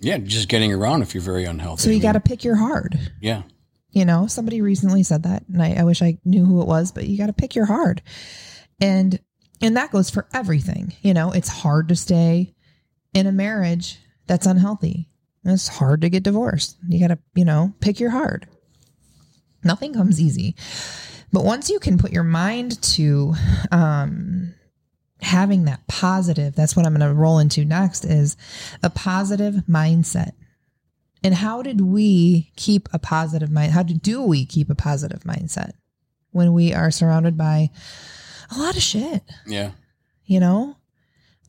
Yeah, 0.01 0.19
just 0.19 0.49
getting 0.49 0.73
around 0.73 1.03
if 1.03 1.15
you're 1.15 1.23
very 1.23 1.45
unhealthy. 1.45 1.83
So 1.83 1.91
you 1.91 2.01
got 2.01 2.13
to 2.13 2.21
pick 2.21 2.43
your 2.43 2.57
hard. 2.57 2.99
Yeah. 3.21 3.43
You 3.91 4.05
know, 4.05 4.27
somebody 4.27 4.63
recently 4.63 5.03
said 5.03 5.25
that, 5.25 5.45
and 5.49 5.63
I, 5.63 5.75
I 5.75 5.85
wish 5.85 6.01
I 6.01 6.19
knew 6.25 6.45
who 6.45 6.63
it 6.63 6.67
was, 6.67 6.93
but 6.93 7.07
you 7.07 7.19
got 7.19 7.27
to 7.27 7.33
pick 7.33 7.55
your 7.55 7.67
hard. 7.67 8.03
And 8.81 9.21
and 9.61 9.77
that 9.77 9.91
goes 9.91 10.09
for 10.09 10.27
everything. 10.33 10.95
You 11.03 11.13
know, 11.13 11.33
it's 11.33 11.49
hard 11.49 11.89
to 11.89 11.97
stay 11.97 12.55
in 13.13 13.27
a 13.27 13.33
marriage 13.33 13.99
that's 14.27 14.47
unhealthy. 14.47 15.09
It's 15.45 15.69
hard 15.69 16.03
to 16.03 16.09
get 16.09 16.23
divorced. 16.23 16.79
You 16.89 17.01
got 17.01 17.15
to, 17.15 17.19
you 17.35 17.45
know, 17.45 17.75
pick 17.81 18.01
your 18.01 18.11
hard. 18.11 18.47
Nothing 19.65 19.93
comes 19.93 20.21
easy. 20.21 20.55
But 21.33 21.45
once 21.45 21.69
you 21.69 21.79
can 21.79 21.99
put 21.99 22.13
your 22.13 22.25
mind 22.25 22.81
to 22.83 23.35
um 23.71 24.55
having 25.23 25.65
that 25.65 25.87
positive, 25.87 26.55
that's 26.55 26.77
what 26.77 26.87
I'm 26.87 26.95
going 26.95 27.09
to 27.09 27.15
roll 27.15 27.39
into 27.39 27.65
next 27.65 28.05
is 28.05 28.37
a 28.83 28.91
positive 28.91 29.57
mindset. 29.69 30.33
And 31.23 31.35
how 31.35 31.63
did 31.63 31.81
we 31.81 32.51
keep 32.57 32.89
a 32.93 32.99
positive 32.99 33.51
mind? 33.51 33.73
How 33.73 33.83
do, 33.83 34.23
we 34.23 34.47
keep 34.47 34.71
a 34.71 34.75
positive 34.75 35.21
mindset 35.25 35.73
when 36.31 36.53
we 36.53 36.73
are 36.73 36.91
surrounded 36.91 37.37
by 37.37 37.71
a 38.55 38.59
lot 38.59 38.77
of 38.77 38.83
shit? 38.83 39.23
Yeah. 39.47 39.73
You 40.25 40.41
know, 40.41 40.77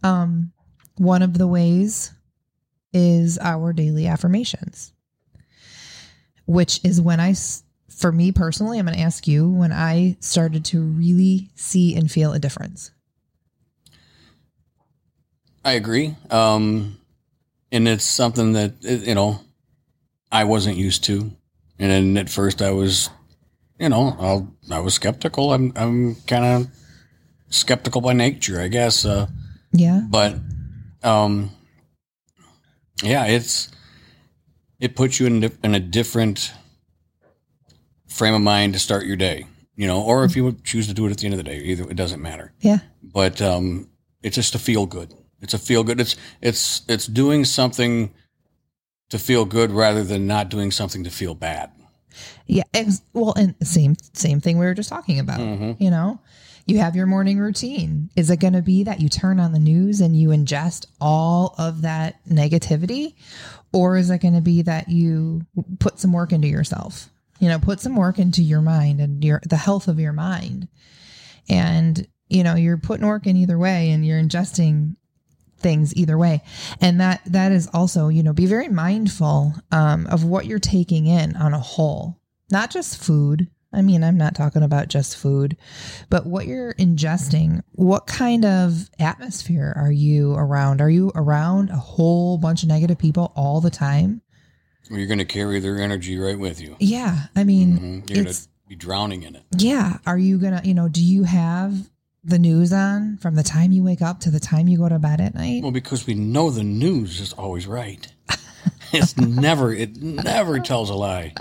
um, 0.03 0.51
one 0.97 1.21
of 1.21 1.37
the 1.37 1.47
ways 1.47 2.11
is 2.91 3.37
our 3.37 3.71
daily 3.71 4.07
affirmations, 4.07 4.91
which 6.45 6.83
is 6.83 6.99
when 6.99 7.21
I, 7.21 7.33
for 7.89 8.11
me 8.11 8.33
personally, 8.33 8.77
I'm 8.77 8.85
going 8.85 8.97
to 8.97 9.03
ask 9.03 9.27
you 9.27 9.49
when 9.49 9.71
I 9.71 10.17
started 10.19 10.65
to 10.65 10.81
really 10.81 11.49
see 11.55 11.95
and 11.95 12.11
feel 12.11 12.33
a 12.33 12.39
difference. 12.39 12.91
I 15.63 15.73
agree. 15.73 16.15
Um, 16.29 16.97
and 17.71 17.87
it's 17.87 18.05
something 18.05 18.53
that, 18.53 18.73
you 18.81 19.15
know, 19.15 19.39
I 20.31 20.43
wasn't 20.43 20.77
used 20.77 21.03
to. 21.05 21.31
And 21.79 21.91
then 21.91 22.17
at 22.17 22.29
first 22.29 22.61
I 22.61 22.71
was, 22.71 23.09
you 23.79 23.89
know, 23.89 24.15
I'll, 24.19 24.53
I 24.71 24.79
was 24.79 24.93
skeptical. 24.93 25.53
I'm, 25.53 25.71
I'm 25.75 26.15
kind 26.27 26.45
of 26.45 26.67
skeptical 27.49 28.01
by 28.01 28.13
nature, 28.13 28.59
I 28.61 28.67
guess. 28.67 29.05
Uh, 29.05 29.27
Yeah. 29.71 30.01
but, 30.09 30.35
um, 31.03 31.51
yeah, 33.03 33.25
it's, 33.25 33.69
it 34.79 34.95
puts 34.95 35.19
you 35.19 35.25
in, 35.27 35.43
in 35.63 35.75
a 35.75 35.79
different 35.79 36.53
frame 38.07 38.33
of 38.33 38.41
mind 38.41 38.73
to 38.73 38.79
start 38.79 39.05
your 39.05 39.15
day, 39.15 39.45
you 39.75 39.87
know, 39.87 40.01
or 40.01 40.23
if 40.25 40.35
you 40.35 40.43
would 40.43 40.63
choose 40.63 40.87
to 40.87 40.93
do 40.93 41.05
it 41.07 41.11
at 41.11 41.17
the 41.17 41.25
end 41.25 41.33
of 41.33 41.37
the 41.37 41.43
day, 41.43 41.57
either 41.59 41.89
it 41.89 41.95
doesn't 41.95 42.21
matter 42.21 42.53
Yeah. 42.61 42.79
but 43.01 43.41
um, 43.41 43.89
it's 44.21 44.35
just 44.35 44.53
a 44.55 44.59
feel 44.59 44.85
good. 44.85 45.13
It's 45.41 45.53
a 45.53 45.57
feel 45.59 45.83
good. 45.83 45.99
It's 45.99 46.15
it's 46.41 46.83
it's 46.87 47.07
doing 47.07 47.45
something 47.45 48.11
to 49.09 49.19
feel 49.19 49.45
good 49.45 49.71
rather 49.71 50.03
than 50.03 50.27
not 50.27 50.49
doing 50.49 50.71
something 50.71 51.03
to 51.03 51.09
feel 51.09 51.35
bad. 51.35 51.71
Yeah. 52.47 52.63
Ex- 52.73 53.01
well, 53.13 53.33
and 53.35 53.55
same 53.63 53.95
same 54.13 54.39
thing 54.41 54.57
we 54.57 54.65
were 54.65 54.73
just 54.73 54.89
talking 54.89 55.19
about. 55.19 55.39
Mhm. 55.39 55.77
You 55.79 55.89
know, 55.89 56.19
you 56.65 56.79
have 56.79 56.95
your 56.95 57.05
morning 57.07 57.39
routine. 57.39 58.09
Is 58.15 58.29
it 58.29 58.39
going 58.39 58.53
to 58.53 58.61
be 58.61 58.83
that 58.83 58.99
you 59.01 59.09
turn 59.09 59.39
on 59.39 59.51
the 59.51 59.59
news 59.59 60.01
and 60.01 60.15
you 60.15 60.29
ingest 60.29 60.85
all 60.99 61.55
of 61.57 61.81
that 61.81 62.23
negativity, 62.25 63.15
or 63.73 63.97
is 63.97 64.09
it 64.09 64.19
going 64.21 64.35
to 64.35 64.41
be 64.41 64.61
that 64.61 64.89
you 64.89 65.41
put 65.79 65.99
some 65.99 66.13
work 66.13 66.31
into 66.31 66.47
yourself? 66.47 67.09
You 67.39 67.47
know, 67.49 67.57
put 67.57 67.79
some 67.79 67.95
work 67.95 68.19
into 68.19 68.43
your 68.43 68.61
mind 68.61 68.99
and 69.01 69.23
your 69.23 69.41
the 69.49 69.57
health 69.57 69.87
of 69.87 69.99
your 69.99 70.13
mind, 70.13 70.67
and 71.49 72.07
you 72.29 72.43
know 72.43 72.55
you're 72.55 72.77
putting 72.77 73.07
work 73.07 73.25
in 73.25 73.35
either 73.35 73.57
way, 73.57 73.89
and 73.91 74.05
you're 74.05 74.21
ingesting 74.21 74.95
things 75.61 75.95
either 75.95 76.17
way 76.17 76.41
and 76.81 76.99
that 76.99 77.21
that 77.25 77.51
is 77.51 77.67
also 77.73 78.07
you 78.09 78.21
know 78.23 78.33
be 78.33 78.45
very 78.45 78.67
mindful 78.67 79.53
um, 79.71 80.05
of 80.07 80.23
what 80.23 80.45
you're 80.45 80.59
taking 80.59 81.05
in 81.07 81.35
on 81.37 81.53
a 81.53 81.59
whole 81.59 82.17
not 82.51 82.69
just 82.71 82.97
food 83.01 83.47
i 83.73 83.81
mean 83.81 84.03
i'm 84.03 84.17
not 84.17 84.35
talking 84.35 84.63
about 84.63 84.87
just 84.89 85.15
food 85.17 85.55
but 86.09 86.25
what 86.25 86.45
you're 86.47 86.73
ingesting 86.73 87.61
what 87.73 88.07
kind 88.07 88.43
of 88.45 88.89
atmosphere 88.99 89.73
are 89.77 89.91
you 89.91 90.33
around 90.33 90.81
are 90.81 90.89
you 90.89 91.11
around 91.15 91.69
a 91.69 91.75
whole 91.77 92.37
bunch 92.37 92.63
of 92.63 92.69
negative 92.69 92.97
people 92.97 93.31
all 93.35 93.61
the 93.61 93.69
time 93.69 94.21
Or 94.89 94.97
You're 94.97 95.07
going 95.07 95.19
to 95.19 95.25
carry 95.25 95.59
their 95.59 95.79
energy 95.79 96.17
right 96.17 96.37
with 96.39 96.59
you. 96.59 96.75
yeah 96.79 97.25
i 97.35 97.43
mean 97.43 97.77
Mhm. 97.79 98.09
You're 98.09 98.23
going 98.23 98.33
to 98.35 98.41
be 98.67 98.75
drowning 98.75 99.23
in 99.23 99.35
it. 99.35 99.43
yeah 99.57 99.97
are 100.05 100.17
you 100.17 100.37
gonna 100.37 100.61
you 100.63 100.73
know 100.73 100.87
do 100.87 101.03
you 101.03 101.23
have 101.23 101.89
the 102.23 102.37
news 102.39 102.71
on 102.71 103.17
from 103.17 103.35
the 103.35 103.43
time 103.43 103.71
you 103.71 103.83
wake 103.83 104.01
up 104.01 104.19
to 104.19 104.29
the 104.29 104.39
time 104.39 104.67
you 104.67 104.77
go 104.77 104.87
to 104.89 104.99
bed 104.99 105.19
at 105.19 105.33
night 105.33 105.61
Well, 105.63 105.71
because 105.71 106.05
we 106.05 106.13
know 106.13 106.49
the 106.51 106.63
news 106.63 107.19
is 107.19 107.33
always 107.33 107.65
right. 107.65 108.07
it's 108.93 109.17
never 109.17 109.73
it 109.73 109.97
never 110.01 110.59
tells 110.59 110.89
a 110.91 110.93
lie. 110.95 111.33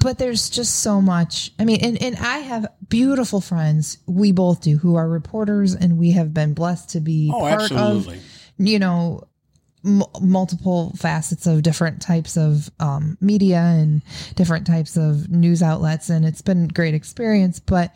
but 0.00 0.16
there's 0.18 0.48
just 0.48 0.80
so 0.80 1.00
much 1.02 1.52
i 1.58 1.64
mean 1.64 1.80
and, 1.82 2.00
and 2.02 2.16
i 2.16 2.38
have 2.38 2.66
beautiful 2.88 3.40
friends 3.42 3.98
we 4.06 4.32
both 4.32 4.62
do 4.62 4.78
who 4.78 4.94
are 4.94 5.08
reporters 5.08 5.74
and 5.74 5.98
we 5.98 6.12
have 6.12 6.32
been 6.32 6.54
blessed 6.54 6.90
to 6.90 7.00
be 7.00 7.30
Oh, 7.34 7.40
part 7.40 7.62
absolutely. 7.62 8.16
of 8.16 8.22
you 8.58 8.78
know 8.78 9.24
m- 9.84 10.02
multiple 10.22 10.94
facets 10.96 11.46
of 11.46 11.62
different 11.62 12.00
types 12.00 12.36
of 12.38 12.70
um, 12.80 13.18
media 13.20 13.58
and 13.60 14.00
different 14.34 14.66
types 14.66 14.96
of 14.96 15.28
news 15.28 15.62
outlets 15.62 16.08
and 16.08 16.24
it's 16.24 16.40
been 16.42 16.64
a 16.64 16.68
great 16.68 16.94
experience 16.94 17.60
but 17.60 17.92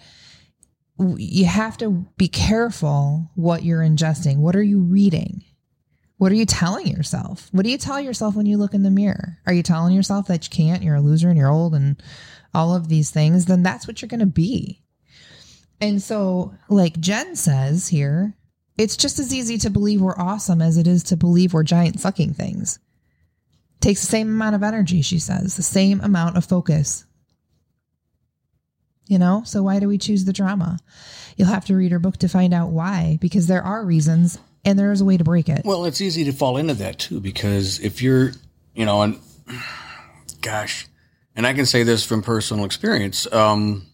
you 1.17 1.45
have 1.47 1.77
to 1.79 2.07
be 2.17 2.29
careful 2.29 3.31
what 3.35 3.63
you're 3.63 3.83
ingesting 3.83 4.39
what 4.39 4.57
are 4.57 4.63
you 4.63 4.81
reading 4.81 5.45
what 6.19 6.33
are 6.33 6.35
you 6.37 6.47
telling 6.47 6.89
yourself? 6.89 7.49
What 7.53 7.65
do 7.65 7.71
you 7.71 7.79
tell 7.79 8.01
yourself 8.01 8.35
when 8.35 8.47
you 8.47 8.59
look 8.59 8.75
in 8.75 8.83
the 8.83 8.91
mirror? 8.91 9.39
Are 9.47 9.53
you 9.53 9.63
telling 9.63 9.95
yourself 9.95 10.27
that 10.27 10.45
you 10.45 10.51
can't, 10.51 10.83
you're 10.83 10.97
a 10.97 11.01
loser 11.01 11.29
and 11.29 11.39
you're 11.39 11.49
old 11.49 11.77
and 11.77 12.03
all 12.53 12.75
of 12.75 12.89
these 12.89 13.11
things? 13.11 13.47
Then 13.47 13.63
that's 13.63 13.87
what 13.87 14.03
you're 14.03 14.09
going 14.09 14.21
to 14.21 14.27
be. 14.27 14.83
And 15.81 16.03
so, 16.03 16.55
like 16.69 16.99
Jen 16.99 17.37
says 17.37 17.87
here, 17.87 18.35
it's 18.77 18.97
just 18.97 19.21
as 19.21 19.33
easy 19.33 19.59
to 19.59 19.71
believe 19.71 20.01
we're 20.01 20.19
awesome 20.19 20.61
as 20.61 20.77
it 20.77 20.89
is 20.89 21.05
to 21.05 21.17
believe 21.17 21.55
we're 21.55 21.63
giant 21.63 22.01
sucking 22.01 22.35
things. 22.35 22.81
Takes 23.81 24.01
the 24.01 24.09
same 24.09 24.29
amount 24.29 24.57
of 24.57 24.65
energy, 24.65 25.03
she 25.03 25.21
says, 25.21 25.55
the 25.55 25.63
same 25.63 26.01
amount 26.01 26.37
of 26.37 26.45
focus. 26.45 27.05
You 29.09 29.19
know, 29.19 29.43
so 29.45 29.63
why 29.63 29.81
do 29.81 29.89
we 29.89 29.99
choose 29.99 30.27
the 30.27 30.33
drama? 30.33 30.79
You'll 31.37 31.49
have 31.49 31.65
to 31.67 31.75
read 31.75 31.93
her 31.93 31.99
book 31.99 32.19
to 32.19 32.29
find 32.29 32.53
out 32.53 32.69
why, 32.71 33.19
because 33.21 33.47
there 33.47 33.63
are 33.63 33.85
reasons 33.85 34.39
and 34.65 34.79
there 34.79 34.93
is 34.93 35.01
a 35.01 35.05
way 35.05 35.17
to 35.17 35.25
break 35.25 35.49
it. 35.49 35.63
Well, 35.65 35.87
it's 35.87 36.01
easy 36.01 36.25
to 36.25 36.33
fall 36.33 36.59
into 36.59 36.75
that 36.75 36.99
too 36.99 37.19
because 37.21 37.81
if 37.81 38.03
you're, 38.03 38.33
you 38.75 38.85
know, 38.85 39.03
and 39.03 39.19
gosh, 40.43 40.87
and 41.35 41.47
I 41.47 41.55
can 41.55 41.67
say 41.67 41.85
this 41.85 42.05
from 42.05 42.23
personal 42.23 42.65
experience. 42.65 43.33
Um, 43.33 43.87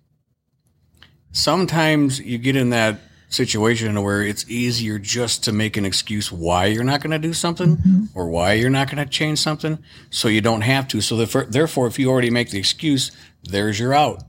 sometimes 1.30 2.18
you 2.18 2.38
get 2.38 2.56
in 2.56 2.71
that 2.71 2.99
situation 3.28 4.00
where 4.02 4.23
it's 4.23 4.49
easier 4.49 4.99
just 4.99 5.44
to 5.44 5.52
make 5.52 5.76
an 5.76 5.85
excuse 5.85 6.33
why 6.33 6.66
you're 6.66 6.85
not 6.85 7.02
going 7.02 7.11
to 7.11 7.18
do 7.18 7.35
something 7.35 8.09
or 8.14 8.28
why 8.28 8.54
you're 8.54 8.71
not 8.71 8.90
going 8.90 9.04
to 9.04 9.11
change 9.11 9.38
something, 9.38 9.78
so 10.11 10.28
you 10.28 10.40
don't 10.40 10.62
have 10.62 10.88
to. 10.88 11.00
So 11.00 11.16
the, 11.16 11.47
therefore, 11.49 11.87
if 11.87 11.99
you 11.99 12.11
already 12.11 12.30
make 12.30 12.50
the 12.50 12.59
excuse, 12.59 13.12
there's 13.42 13.78
your 13.78 13.92
out. 13.92 14.23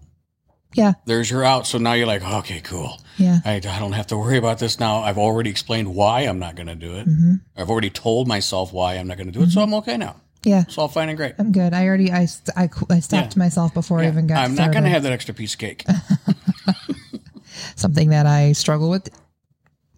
Yeah. 0.76 0.94
There's 1.06 1.32
your 1.32 1.44
out. 1.46 1.66
So 1.68 1.78
now 1.78 1.94
you're 1.94 2.06
like, 2.06 2.22
okay, 2.22 2.60
cool. 2.60 3.00
Yeah. 3.18 3.40
I, 3.46 3.56
I 3.56 3.60
don't 3.60 3.94
have 3.94 4.08
to 4.08 4.18
worry 4.18 4.38
about 4.38 4.60
this 4.60 4.78
now. 4.78 4.98
I've 4.98 5.18
already 5.18 5.50
explained 5.50 5.96
why 5.96 6.22
I'm 6.22 6.38
not 6.38 6.56
going 6.56 6.68
to 6.68 6.76
do 6.76 6.96
it. 6.96 7.06
hmm 7.06 7.36
I've 7.56 7.70
already 7.70 7.90
told 7.90 8.28
myself 8.28 8.74
why 8.74 8.96
I'm 8.96 9.08
not 9.08 9.16
going 9.16 9.32
to 9.32 9.34
do 9.34 9.44
it, 9.44 9.52
so 9.52 9.62
I'm 9.62 9.74
okay 9.76 9.96
now. 9.96 10.18
Yeah. 10.44 10.64
It's 10.68 10.78
all 10.78 10.90
fine 10.90 11.08
and 11.08 11.18
great. 11.18 11.36
I'm 11.40 11.54
good. 11.54 11.74
I 11.74 11.88
already 11.88 12.12
I 12.12 12.28
I, 12.58 12.70
I 12.90 13.00
stopped 13.00 13.38
myself 13.38 13.74
before 13.74 14.02
I 14.02 14.08
even 14.08 14.28
got 14.28 14.38
I'm 14.38 14.56
not 14.56 14.72
going 14.74 14.84
to 14.84 14.90
have 14.90 15.04
that 15.04 15.14
extra 15.14 15.34
piece 15.34 15.54
of 15.54 15.60
cake. 15.60 15.86
something 17.76 18.10
that 18.10 18.26
I 18.26 18.52
struggle 18.52 18.90
with. 18.90 19.10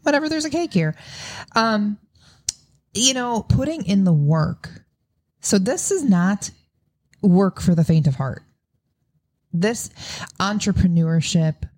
Whatever, 0.03 0.29
there's 0.29 0.45
a 0.45 0.49
cake 0.49 0.73
here. 0.73 0.95
Um, 1.55 1.97
you 2.93 3.13
know, 3.13 3.43
putting 3.43 3.85
in 3.85 4.03
the 4.03 4.13
work. 4.13 4.83
So 5.41 5.57
this 5.57 5.91
is 5.91 6.03
not 6.03 6.51
work 7.21 7.59
for 7.61 7.75
the 7.75 7.83
faint 7.83 8.07
of 8.07 8.15
heart. 8.15 8.43
This 9.53 9.89
entrepreneurship, 10.39 11.69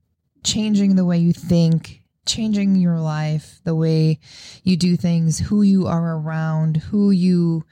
changing 0.44 0.96
the 0.96 1.06
way 1.06 1.18
you 1.18 1.34
think, 1.34 2.02
changing 2.26 2.76
your 2.76 3.00
life, 3.00 3.60
the 3.64 3.76
way 3.76 4.20
you 4.64 4.78
do 4.78 4.96
things, 4.96 5.40
who 5.40 5.62
you 5.62 5.88
are 5.88 6.18
around, 6.18 6.78
who 6.78 7.12
you 7.12 7.64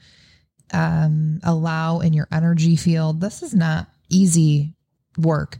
um, 0.72 1.40
allow 1.42 2.00
in 2.00 2.12
your 2.12 2.28
energy 2.32 2.76
field. 2.76 3.20
This 3.20 3.42
is 3.42 3.54
not 3.54 3.88
easy 4.08 4.74
work, 5.16 5.58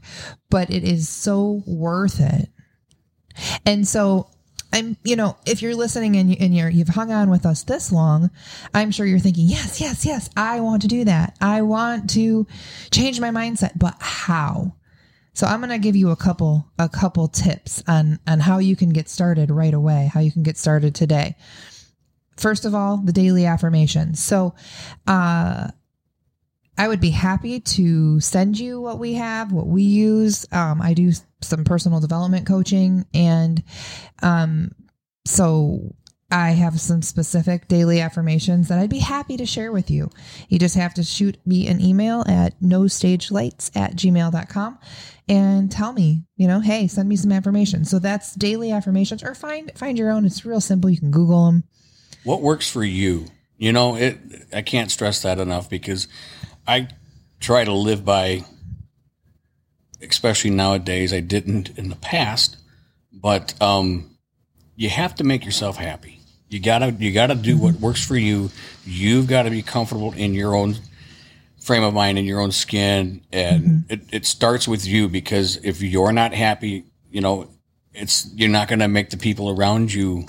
but 0.49 0.69
it 0.69 0.83
is 0.83 1.09
so 1.09 1.63
worth 1.65 2.19
it. 2.19 2.49
And 3.65 3.87
so 3.87 4.29
I'm, 4.71 4.97
you 5.03 5.15
know, 5.15 5.35
if 5.45 5.61
you're 5.61 5.75
listening 5.75 6.15
and, 6.15 6.29
you, 6.29 6.37
and 6.39 6.55
you're, 6.55 6.69
you've 6.69 6.89
hung 6.89 7.11
on 7.11 7.29
with 7.29 7.45
us 7.45 7.63
this 7.63 7.91
long, 7.91 8.29
I'm 8.73 8.91
sure 8.91 9.05
you're 9.05 9.19
thinking, 9.19 9.47
yes, 9.47 9.81
yes, 9.81 10.05
yes, 10.05 10.29
I 10.37 10.59
want 10.59 10.83
to 10.83 10.87
do 10.87 11.05
that. 11.05 11.35
I 11.41 11.63
want 11.63 12.11
to 12.11 12.45
change 12.91 13.19
my 13.19 13.29
mindset, 13.29 13.71
but 13.77 13.95
how? 13.99 14.75
So 15.33 15.47
I'm 15.47 15.59
going 15.59 15.69
to 15.69 15.79
give 15.79 15.95
you 15.95 16.11
a 16.11 16.15
couple, 16.15 16.67
a 16.77 16.89
couple 16.89 17.27
tips 17.27 17.83
on, 17.87 18.19
on 18.27 18.39
how 18.39 18.59
you 18.59 18.75
can 18.75 18.89
get 18.89 19.09
started 19.09 19.49
right 19.49 19.73
away, 19.73 20.11
how 20.13 20.19
you 20.19 20.31
can 20.31 20.43
get 20.43 20.57
started 20.57 20.93
today. 20.93 21.35
First 22.37 22.65
of 22.65 22.75
all, 22.75 22.97
the 22.97 23.11
daily 23.11 23.45
affirmations. 23.45 24.21
So, 24.21 24.53
uh, 25.07 25.69
I 26.79 26.87
would 26.87 27.01
be 27.01 27.09
happy 27.09 27.59
to 27.59 28.21
send 28.21 28.57
you 28.57 28.79
what 28.79 28.99
we 28.99 29.15
have, 29.15 29.51
what 29.51 29.67
we 29.67 29.83
use. 29.83 30.45
Um, 30.53 30.81
I 30.81 30.93
do 30.93 31.11
some 31.41 31.65
personal 31.65 31.99
development 31.99 32.47
coaching, 32.47 33.05
and 33.13 33.61
um, 34.23 34.71
so 35.25 35.93
I 36.31 36.51
have 36.51 36.79
some 36.79 37.01
specific 37.01 37.67
daily 37.67 37.99
affirmations 37.99 38.69
that 38.69 38.79
I'd 38.79 38.89
be 38.89 38.99
happy 38.99 39.35
to 39.35 39.45
share 39.45 39.73
with 39.73 39.91
you. 39.91 40.09
You 40.47 40.57
just 40.57 40.75
have 40.75 40.93
to 40.93 41.03
shoot 41.03 41.37
me 41.45 41.67
an 41.67 41.81
email 41.81 42.23
at 42.27 42.53
no 42.61 42.87
stage 42.87 43.29
lights 43.29 43.71
at 43.75 43.97
gmail.com 43.97 44.79
and 45.27 45.69
tell 45.69 45.91
me, 45.91 46.23
you 46.37 46.47
know, 46.47 46.61
hey, 46.61 46.87
send 46.87 47.09
me 47.09 47.17
some 47.17 47.33
affirmation. 47.33 47.83
So 47.83 47.99
that's 47.99 48.35
daily 48.35 48.71
affirmations 48.71 49.21
or 49.21 49.35
find 49.35 49.69
find 49.75 49.97
your 49.97 50.11
own. 50.11 50.25
It's 50.25 50.45
real 50.45 50.61
simple. 50.61 50.89
You 50.89 50.99
can 50.99 51.11
Google 51.11 51.47
them. 51.47 51.65
What 52.23 52.41
works 52.41 52.69
for 52.71 52.85
you? 52.85 53.25
You 53.57 53.73
know, 53.73 53.97
it 53.97 54.17
I 54.53 54.61
can't 54.61 54.89
stress 54.89 55.21
that 55.23 55.39
enough 55.39 55.69
because 55.69 56.07
I 56.69 56.87
try 57.39 57.63
to 57.63 57.73
live 57.73 58.05
by, 58.05 58.43
especially 60.01 60.51
nowadays. 60.51 61.11
I 61.11 61.19
didn't 61.19 61.77
in 61.79 61.89
the 61.89 61.95
past, 61.95 62.57
but 63.11 63.59
um, 63.59 64.15
you 64.75 64.89
have 64.89 65.15
to 65.15 65.23
make 65.23 65.43
yourself 65.43 65.77
happy. 65.77 66.19
You 66.47 66.59
gotta 66.59 66.91
you 66.91 67.11
gotta 67.11 67.33
do 67.33 67.57
what 67.57 67.75
works 67.75 68.05
for 68.05 68.15
you. 68.15 68.51
You've 68.85 69.27
got 69.27 69.43
to 69.43 69.49
be 69.49 69.63
comfortable 69.63 70.13
in 70.13 70.35
your 70.35 70.55
own 70.55 70.75
frame 71.59 71.83
of 71.83 71.93
mind 71.93 72.19
in 72.19 72.25
your 72.25 72.39
own 72.39 72.51
skin, 72.51 73.21
and 73.31 73.63
mm-hmm. 73.63 73.93
it, 73.93 74.01
it 74.11 74.25
starts 74.25 74.67
with 74.67 74.85
you 74.85 75.09
because 75.09 75.57
if 75.57 75.81
you're 75.81 76.11
not 76.11 76.33
happy, 76.33 76.85
you 77.09 77.21
know 77.21 77.49
it's 77.93 78.31
you're 78.35 78.49
not 78.49 78.67
going 78.67 78.79
to 78.79 78.87
make 78.87 79.09
the 79.09 79.17
people 79.17 79.49
around 79.49 79.91
you 79.91 80.25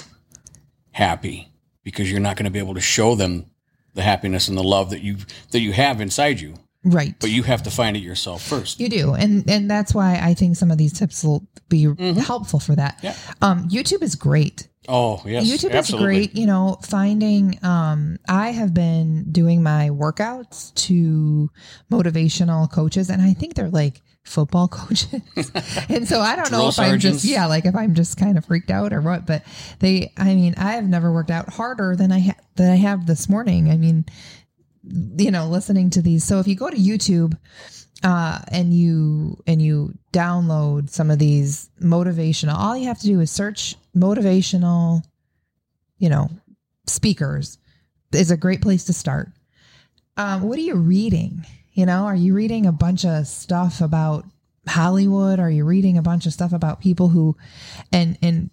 happy 0.93 1.49
because 1.85 2.11
you're 2.11 2.21
not 2.21 2.37
going 2.37 2.45
to 2.45 2.51
be 2.51 2.59
able 2.59 2.75
to 2.75 2.81
show 2.81 3.15
them 3.15 3.47
the 3.95 4.03
happiness 4.03 4.49
and 4.49 4.57
the 4.57 4.63
love 4.63 4.91
that 4.91 5.01
you 5.01 5.17
that 5.53 5.61
you 5.61 5.73
have 5.73 6.01
inside 6.01 6.41
you. 6.41 6.55
Right. 6.83 7.15
But 7.21 7.31
you 7.31 7.43
have 7.43 7.63
to 7.65 7.71
find 7.71 7.97
it 7.97 8.01
yourself 8.01 8.43
first. 8.43 8.81
You 8.81 8.89
do. 8.89 9.15
And 9.15 9.49
and 9.51 9.71
that's 9.71 9.95
why 9.95 10.19
I 10.23 10.35
think 10.35 10.57
some 10.57 10.71
of 10.71 10.79
these 10.79 10.99
tips 10.99 11.23
will 11.23 11.47
be 11.69 11.85
mm-hmm. 11.85 12.19
helpful 12.19 12.59
for 12.59 12.75
that. 12.77 12.99
Yeah. 13.03 13.15
Um 13.43 13.69
YouTube 13.69 14.03
is 14.03 14.15
great. 14.15 14.69
Oh, 14.89 15.23
yes. 15.27 15.45
YouTube 15.45 15.73
absolutely. 15.73 16.23
is 16.23 16.27
great, 16.29 16.37
you 16.37 16.47
know, 16.47 16.79
finding 16.83 17.59
um 17.63 18.19
I 18.29 18.51
have 18.51 18.73
been 18.73 19.31
doing 19.31 19.63
my 19.63 19.91
workouts 19.91 20.75
to 20.87 21.51
motivational 21.93 22.71
coaches 22.71 23.11
and 23.11 23.21
I 23.21 23.35
think 23.35 23.55
they're 23.55 23.69
like 23.69 24.01
football 24.23 24.69
coaches. 24.69 25.21
and 25.89 26.07
so 26.09 26.21
I 26.21 26.37
don't 26.37 26.51
know 26.51 26.69
if 26.69 26.75
sergeants. 26.75 27.05
I'm 27.05 27.13
just, 27.13 27.25
yeah, 27.25 27.47
like 27.47 27.67
if 27.67 27.75
I'm 27.75 27.95
just 27.95 28.17
kind 28.17 28.39
of 28.39 28.45
freaked 28.45 28.71
out 28.71 28.93
or 28.93 29.01
what, 29.01 29.27
but 29.27 29.45
they, 29.79 30.13
I 30.17 30.35
mean, 30.35 30.55
I 30.57 30.73
have 30.73 30.89
never 30.89 31.13
worked 31.13 31.31
out 31.31 31.49
harder 31.49 31.97
than 31.97 32.13
I, 32.13 32.21
ha- 32.21 32.41
than 32.57 32.71
I 32.71 32.77
have 32.77 33.07
this 33.07 33.29
morning. 33.29 33.71
I 33.71 33.77
mean, 33.77 34.05
you 34.83 35.31
know, 35.31 35.47
listening 35.49 35.91
to 35.91 36.03
these. 36.03 36.25
So 36.25 36.41
if 36.41 36.47
you 36.47 36.55
go 36.55 36.71
to 36.71 36.77
YouTube, 36.77 37.37
uh, 38.03 38.39
and 38.49 38.73
you 38.73 39.43
and 39.47 39.61
you 39.61 39.93
download 40.13 40.89
some 40.89 41.11
of 41.11 41.19
these 41.19 41.69
motivational 41.83 42.55
all 42.55 42.77
you 42.77 42.87
have 42.87 42.99
to 42.99 43.07
do 43.07 43.21
is 43.21 43.31
search 43.31 43.77
motivational 43.95 45.03
you 45.99 46.09
know 46.09 46.31
speakers 46.87 47.59
is 48.13 48.31
a 48.31 48.37
great 48.37 48.63
place 48.63 48.85
to 48.85 48.93
start 48.93 49.29
um, 50.17 50.43
what 50.43 50.59
are 50.59 50.63
you 50.63 50.77
reading 50.77 51.45
you 51.81 51.87
know, 51.87 52.05
are 52.05 52.15
you 52.15 52.35
reading 52.35 52.67
a 52.67 52.73
bunch 52.73 53.07
of 53.07 53.27
stuff 53.27 53.81
about 53.81 54.27
Hollywood? 54.69 55.41
Are 55.41 55.51
you 55.51 55.65
reading 55.65 55.97
a 55.97 56.03
bunch 56.03 56.27
of 56.27 56.35
stuff 56.35 56.53
about 56.53 56.83
people 56.83 57.09
who 57.09 57.39
and 57.91 58.19
and 58.21 58.51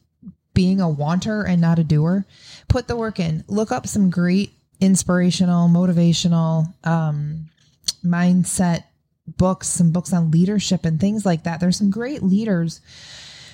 being 0.53 0.79
a 0.79 0.87
wanter 0.87 1.43
and 1.43 1.59
not 1.59 1.77
a 1.77 1.83
doer? 1.83 2.25
Put 2.69 2.87
the 2.87 2.95
work 2.95 3.19
in. 3.19 3.43
Look 3.49 3.69
up 3.73 3.85
some 3.85 4.09
great 4.09 4.53
inspirational, 4.79 5.67
motivational 5.67 6.73
um 6.87 7.49
mindset 8.01 8.85
books, 9.27 9.67
some 9.67 9.91
books 9.91 10.13
on 10.13 10.31
leadership 10.31 10.85
and 10.85 10.97
things 10.97 11.25
like 11.25 11.43
that. 11.43 11.59
There's 11.59 11.75
some 11.75 11.91
great 11.91 12.23
leaders 12.23 12.79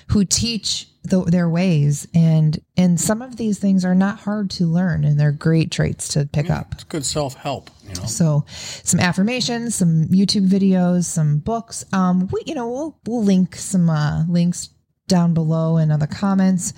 who 0.09 0.23
teach 0.23 0.87
the, 1.03 1.23
their 1.23 1.49
ways. 1.49 2.07
And 2.13 2.59
and 2.77 2.99
some 2.99 3.21
of 3.21 3.37
these 3.37 3.59
things 3.59 3.85
are 3.85 3.95
not 3.95 4.19
hard 4.19 4.49
to 4.51 4.65
learn 4.65 5.03
and 5.03 5.19
they're 5.19 5.31
great 5.31 5.71
traits 5.71 6.07
to 6.09 6.25
pick 6.25 6.47
yeah, 6.47 6.59
up. 6.59 6.73
it's 6.73 6.83
good 6.85 7.05
self-help 7.05 7.69
you 7.83 7.95
know? 7.95 8.05
So 8.05 8.45
some 8.47 8.99
affirmations 8.99 9.75
some 9.75 10.05
youtube 10.07 10.47
videos 10.47 11.05
some 11.05 11.39
books. 11.39 11.85
Um 11.93 12.29
we 12.31 12.43
you 12.45 12.55
know 12.55 12.69
we'll 12.69 12.99
we'll 13.05 13.23
link 13.23 13.55
some 13.55 13.89
uh 13.89 14.25
links 14.27 14.69
down 15.07 15.33
below 15.33 15.77
in 15.77 15.91
other 15.91 16.07
comments 16.07 16.73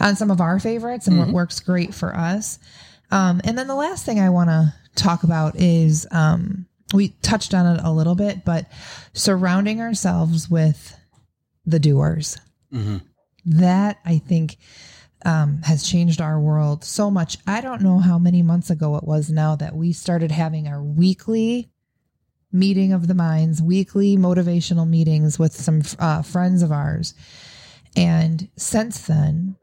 on 0.00 0.16
some 0.16 0.30
of 0.30 0.40
our 0.40 0.58
favorites 0.58 1.06
and 1.06 1.16
mm-hmm. 1.16 1.26
what 1.26 1.34
works 1.34 1.60
great 1.60 1.94
for 1.94 2.14
us. 2.14 2.58
Um 3.10 3.40
and 3.44 3.56
then 3.56 3.68
the 3.68 3.74
last 3.74 4.04
thing 4.04 4.18
i 4.18 4.30
want 4.30 4.50
to 4.50 4.74
talk 4.96 5.22
about 5.22 5.54
is 5.56 6.06
um 6.10 6.66
we 6.92 7.10
touched 7.22 7.54
on 7.54 7.76
it 7.76 7.80
a 7.84 7.92
little 7.92 8.16
bit 8.16 8.44
but 8.44 8.66
surrounding 9.12 9.80
ourselves 9.80 10.50
with 10.50 10.96
the 11.64 11.78
doers. 11.78 12.38
Mm-hmm 12.72 12.98
that 13.56 13.98
I 14.04 14.18
think 14.18 14.56
um, 15.24 15.62
has 15.62 15.88
changed 15.88 16.20
our 16.20 16.38
world 16.40 16.84
so 16.84 17.10
much. 17.10 17.38
I 17.46 17.60
don't 17.60 17.82
know 17.82 17.98
how 17.98 18.18
many 18.18 18.42
months 18.42 18.70
ago 18.70 18.96
it 18.96 19.04
was 19.04 19.30
now 19.30 19.56
that 19.56 19.74
we 19.74 19.92
started 19.92 20.30
having 20.30 20.68
our 20.68 20.82
weekly 20.82 21.70
meeting 22.52 22.92
of 22.92 23.06
the 23.06 23.14
minds, 23.14 23.60
weekly 23.60 24.16
motivational 24.16 24.88
meetings 24.88 25.38
with 25.38 25.54
some 25.54 25.82
uh, 25.98 26.22
friends 26.22 26.62
of 26.62 26.72
ours. 26.72 27.14
And 27.96 28.48
since 28.56 29.06
then, 29.06 29.56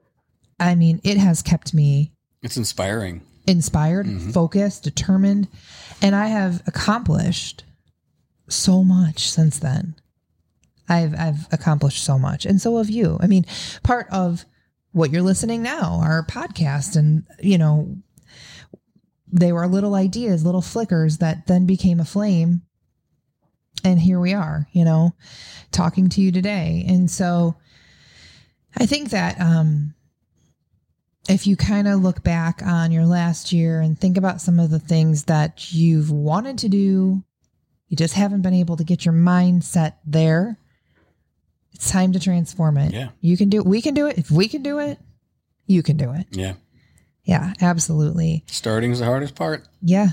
I 0.59 0.75
mean, 0.75 1.01
it 1.03 1.17
has 1.17 1.41
kept 1.41 1.73
me. 1.73 2.11
It's 2.41 2.57
inspiring. 2.57 3.21
Inspired, 3.47 4.07
mm-hmm. 4.07 4.31
focused, 4.31 4.83
determined. 4.83 5.47
And 6.01 6.15
I 6.15 6.27
have 6.27 6.61
accomplished 6.67 7.63
so 8.49 8.83
much 8.83 9.29
since 9.29 9.59
then. 9.59 9.95
I've 10.87 11.17
I've 11.19 11.47
accomplished 11.51 12.03
so 12.03 12.17
much, 12.19 12.45
and 12.45 12.61
so 12.61 12.77
have 12.77 12.89
you. 12.89 13.17
I 13.19 13.27
mean, 13.27 13.45
part 13.83 14.07
of 14.11 14.45
what 14.91 15.11
you're 15.11 15.21
listening 15.21 15.61
now, 15.61 15.99
our 16.03 16.25
podcast, 16.25 16.95
and 16.95 17.23
you 17.41 17.57
know, 17.57 17.97
they 19.31 19.51
were 19.51 19.67
little 19.67 19.95
ideas, 19.95 20.45
little 20.45 20.61
flickers 20.61 21.17
that 21.17 21.47
then 21.47 21.65
became 21.65 21.99
a 21.99 22.05
flame, 22.05 22.61
and 23.83 23.99
here 23.99 24.19
we 24.19 24.33
are. 24.33 24.67
You 24.73 24.85
know, 24.85 25.15
talking 25.71 26.09
to 26.09 26.21
you 26.21 26.31
today, 26.31 26.85
and 26.87 27.09
so 27.09 27.55
I 28.77 28.85
think 28.85 29.09
that 29.09 29.39
um, 29.41 29.95
if 31.27 31.47
you 31.47 31.55
kind 31.55 31.87
of 31.87 32.01
look 32.01 32.23
back 32.23 32.61
on 32.63 32.91
your 32.91 33.05
last 33.05 33.51
year 33.51 33.81
and 33.81 33.99
think 33.99 34.17
about 34.17 34.41
some 34.41 34.59
of 34.59 34.69
the 34.69 34.79
things 34.79 35.23
that 35.23 35.73
you've 35.73 36.11
wanted 36.11 36.59
to 36.59 36.69
do, 36.69 37.23
you 37.87 37.97
just 37.97 38.13
haven't 38.13 38.41
been 38.43 38.53
able 38.53 38.77
to 38.77 38.83
get 38.83 39.03
your 39.03 39.13
mindset 39.15 39.95
there 40.05 40.59
it's 41.75 41.91
time 41.91 42.13
to 42.13 42.19
transform 42.21 42.77
it. 42.77 42.93
Yeah. 42.93 43.09
You 43.19 43.35
can 43.35 43.49
do 43.49 43.59
it. 43.59 43.65
We 43.65 43.81
can 43.81 43.93
do 43.93 44.07
it. 44.07 44.17
If 44.17 44.31
we 44.31 44.47
can 44.47 44.63
do 44.63 44.79
it, 44.79 44.97
you 45.67 45.83
can 45.83 45.97
do 45.97 46.13
it. 46.13 46.25
Yeah. 46.31 46.53
Yeah, 47.23 47.53
absolutely. 47.59 48.45
Starting 48.47 48.91
is 48.91 48.99
the 48.99 49.05
hardest 49.05 49.35
part. 49.35 49.67
Yeah. 49.81 50.09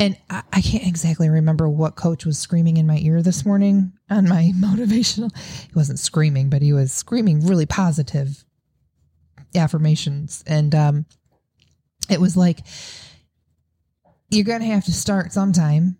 And 0.00 0.16
I, 0.28 0.42
I, 0.52 0.60
can't 0.60 0.86
exactly 0.86 1.28
remember 1.28 1.68
what 1.68 1.94
coach 1.94 2.26
was 2.26 2.38
screaming 2.38 2.78
in 2.78 2.88
my 2.88 2.98
ear 2.98 3.22
this 3.22 3.46
morning 3.46 3.92
on 4.10 4.28
my 4.28 4.50
motivational. 4.56 5.30
He 5.36 5.72
wasn't 5.76 6.00
screaming, 6.00 6.50
but 6.50 6.62
he 6.62 6.72
was 6.72 6.92
screaming 6.92 7.46
really 7.46 7.66
positive 7.66 8.44
affirmations. 9.54 10.42
And 10.44 10.74
um, 10.74 11.06
it 12.10 12.20
was 12.20 12.36
like, 12.36 12.60
you're 14.28 14.44
going 14.44 14.62
to 14.62 14.66
have 14.66 14.86
to 14.86 14.92
start 14.92 15.32
sometime. 15.32 15.98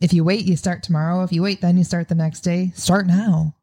If 0.00 0.12
you 0.12 0.24
wait, 0.24 0.44
you 0.44 0.56
start 0.56 0.82
tomorrow. 0.82 1.22
If 1.22 1.32
you 1.32 1.42
wait, 1.42 1.60
then 1.60 1.76
you 1.76 1.84
start 1.84 2.08
the 2.08 2.16
next 2.16 2.40
day. 2.40 2.72
Start 2.74 3.06
now 3.06 3.54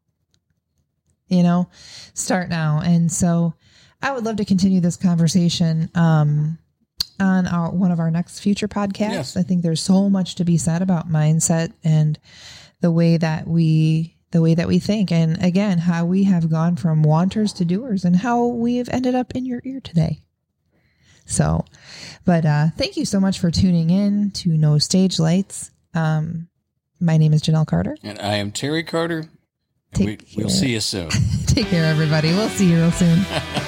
you 1.28 1.42
know, 1.42 1.68
start 2.14 2.48
now. 2.48 2.80
And 2.84 3.10
so 3.10 3.54
I 4.02 4.12
would 4.12 4.24
love 4.24 4.36
to 4.36 4.44
continue 4.44 4.80
this 4.80 4.96
conversation 4.96 5.90
um, 5.94 6.58
on 7.18 7.46
our 7.46 7.70
one 7.70 7.90
of 7.90 7.98
our 7.98 8.10
next 8.10 8.40
future 8.40 8.68
podcasts. 8.68 9.12
Yes. 9.12 9.36
I 9.36 9.42
think 9.42 9.62
there's 9.62 9.82
so 9.82 10.08
much 10.08 10.36
to 10.36 10.44
be 10.44 10.58
said 10.58 10.82
about 10.82 11.08
mindset 11.08 11.72
and 11.82 12.18
the 12.80 12.90
way 12.90 13.16
that 13.16 13.46
we 13.46 14.16
the 14.32 14.42
way 14.42 14.54
that 14.54 14.68
we 14.68 14.78
think 14.78 15.10
and 15.10 15.42
again 15.42 15.78
how 15.78 16.04
we 16.04 16.24
have 16.24 16.50
gone 16.50 16.76
from 16.76 17.02
wanters 17.02 17.52
to 17.54 17.64
doers 17.64 18.04
and 18.04 18.16
how 18.16 18.44
we 18.44 18.76
have 18.76 18.88
ended 18.90 19.14
up 19.14 19.34
in 19.34 19.46
your 19.46 19.62
ear 19.64 19.80
today. 19.80 20.20
So, 21.24 21.64
but 22.24 22.46
uh, 22.46 22.68
thank 22.76 22.96
you 22.96 23.04
so 23.04 23.18
much 23.18 23.40
for 23.40 23.50
tuning 23.50 23.90
in 23.90 24.30
to 24.32 24.50
No 24.50 24.78
Stage 24.78 25.18
Lights. 25.18 25.72
Um, 25.92 26.48
my 27.00 27.16
name 27.16 27.32
is 27.32 27.42
Janelle 27.42 27.66
Carter. 27.66 27.96
And 28.02 28.18
I 28.20 28.36
am 28.36 28.52
Terry 28.52 28.84
Carter. 28.84 29.28
And 29.94 30.04
we, 30.04 30.16
Take 30.16 30.36
we'll 30.36 30.48
see 30.48 30.72
you 30.72 30.80
soon. 30.80 31.10
Take 31.46 31.68
care, 31.68 31.84
everybody. 31.86 32.32
We'll 32.32 32.48
see 32.48 32.70
you 32.70 32.76
real 32.76 32.92
soon. 32.92 33.24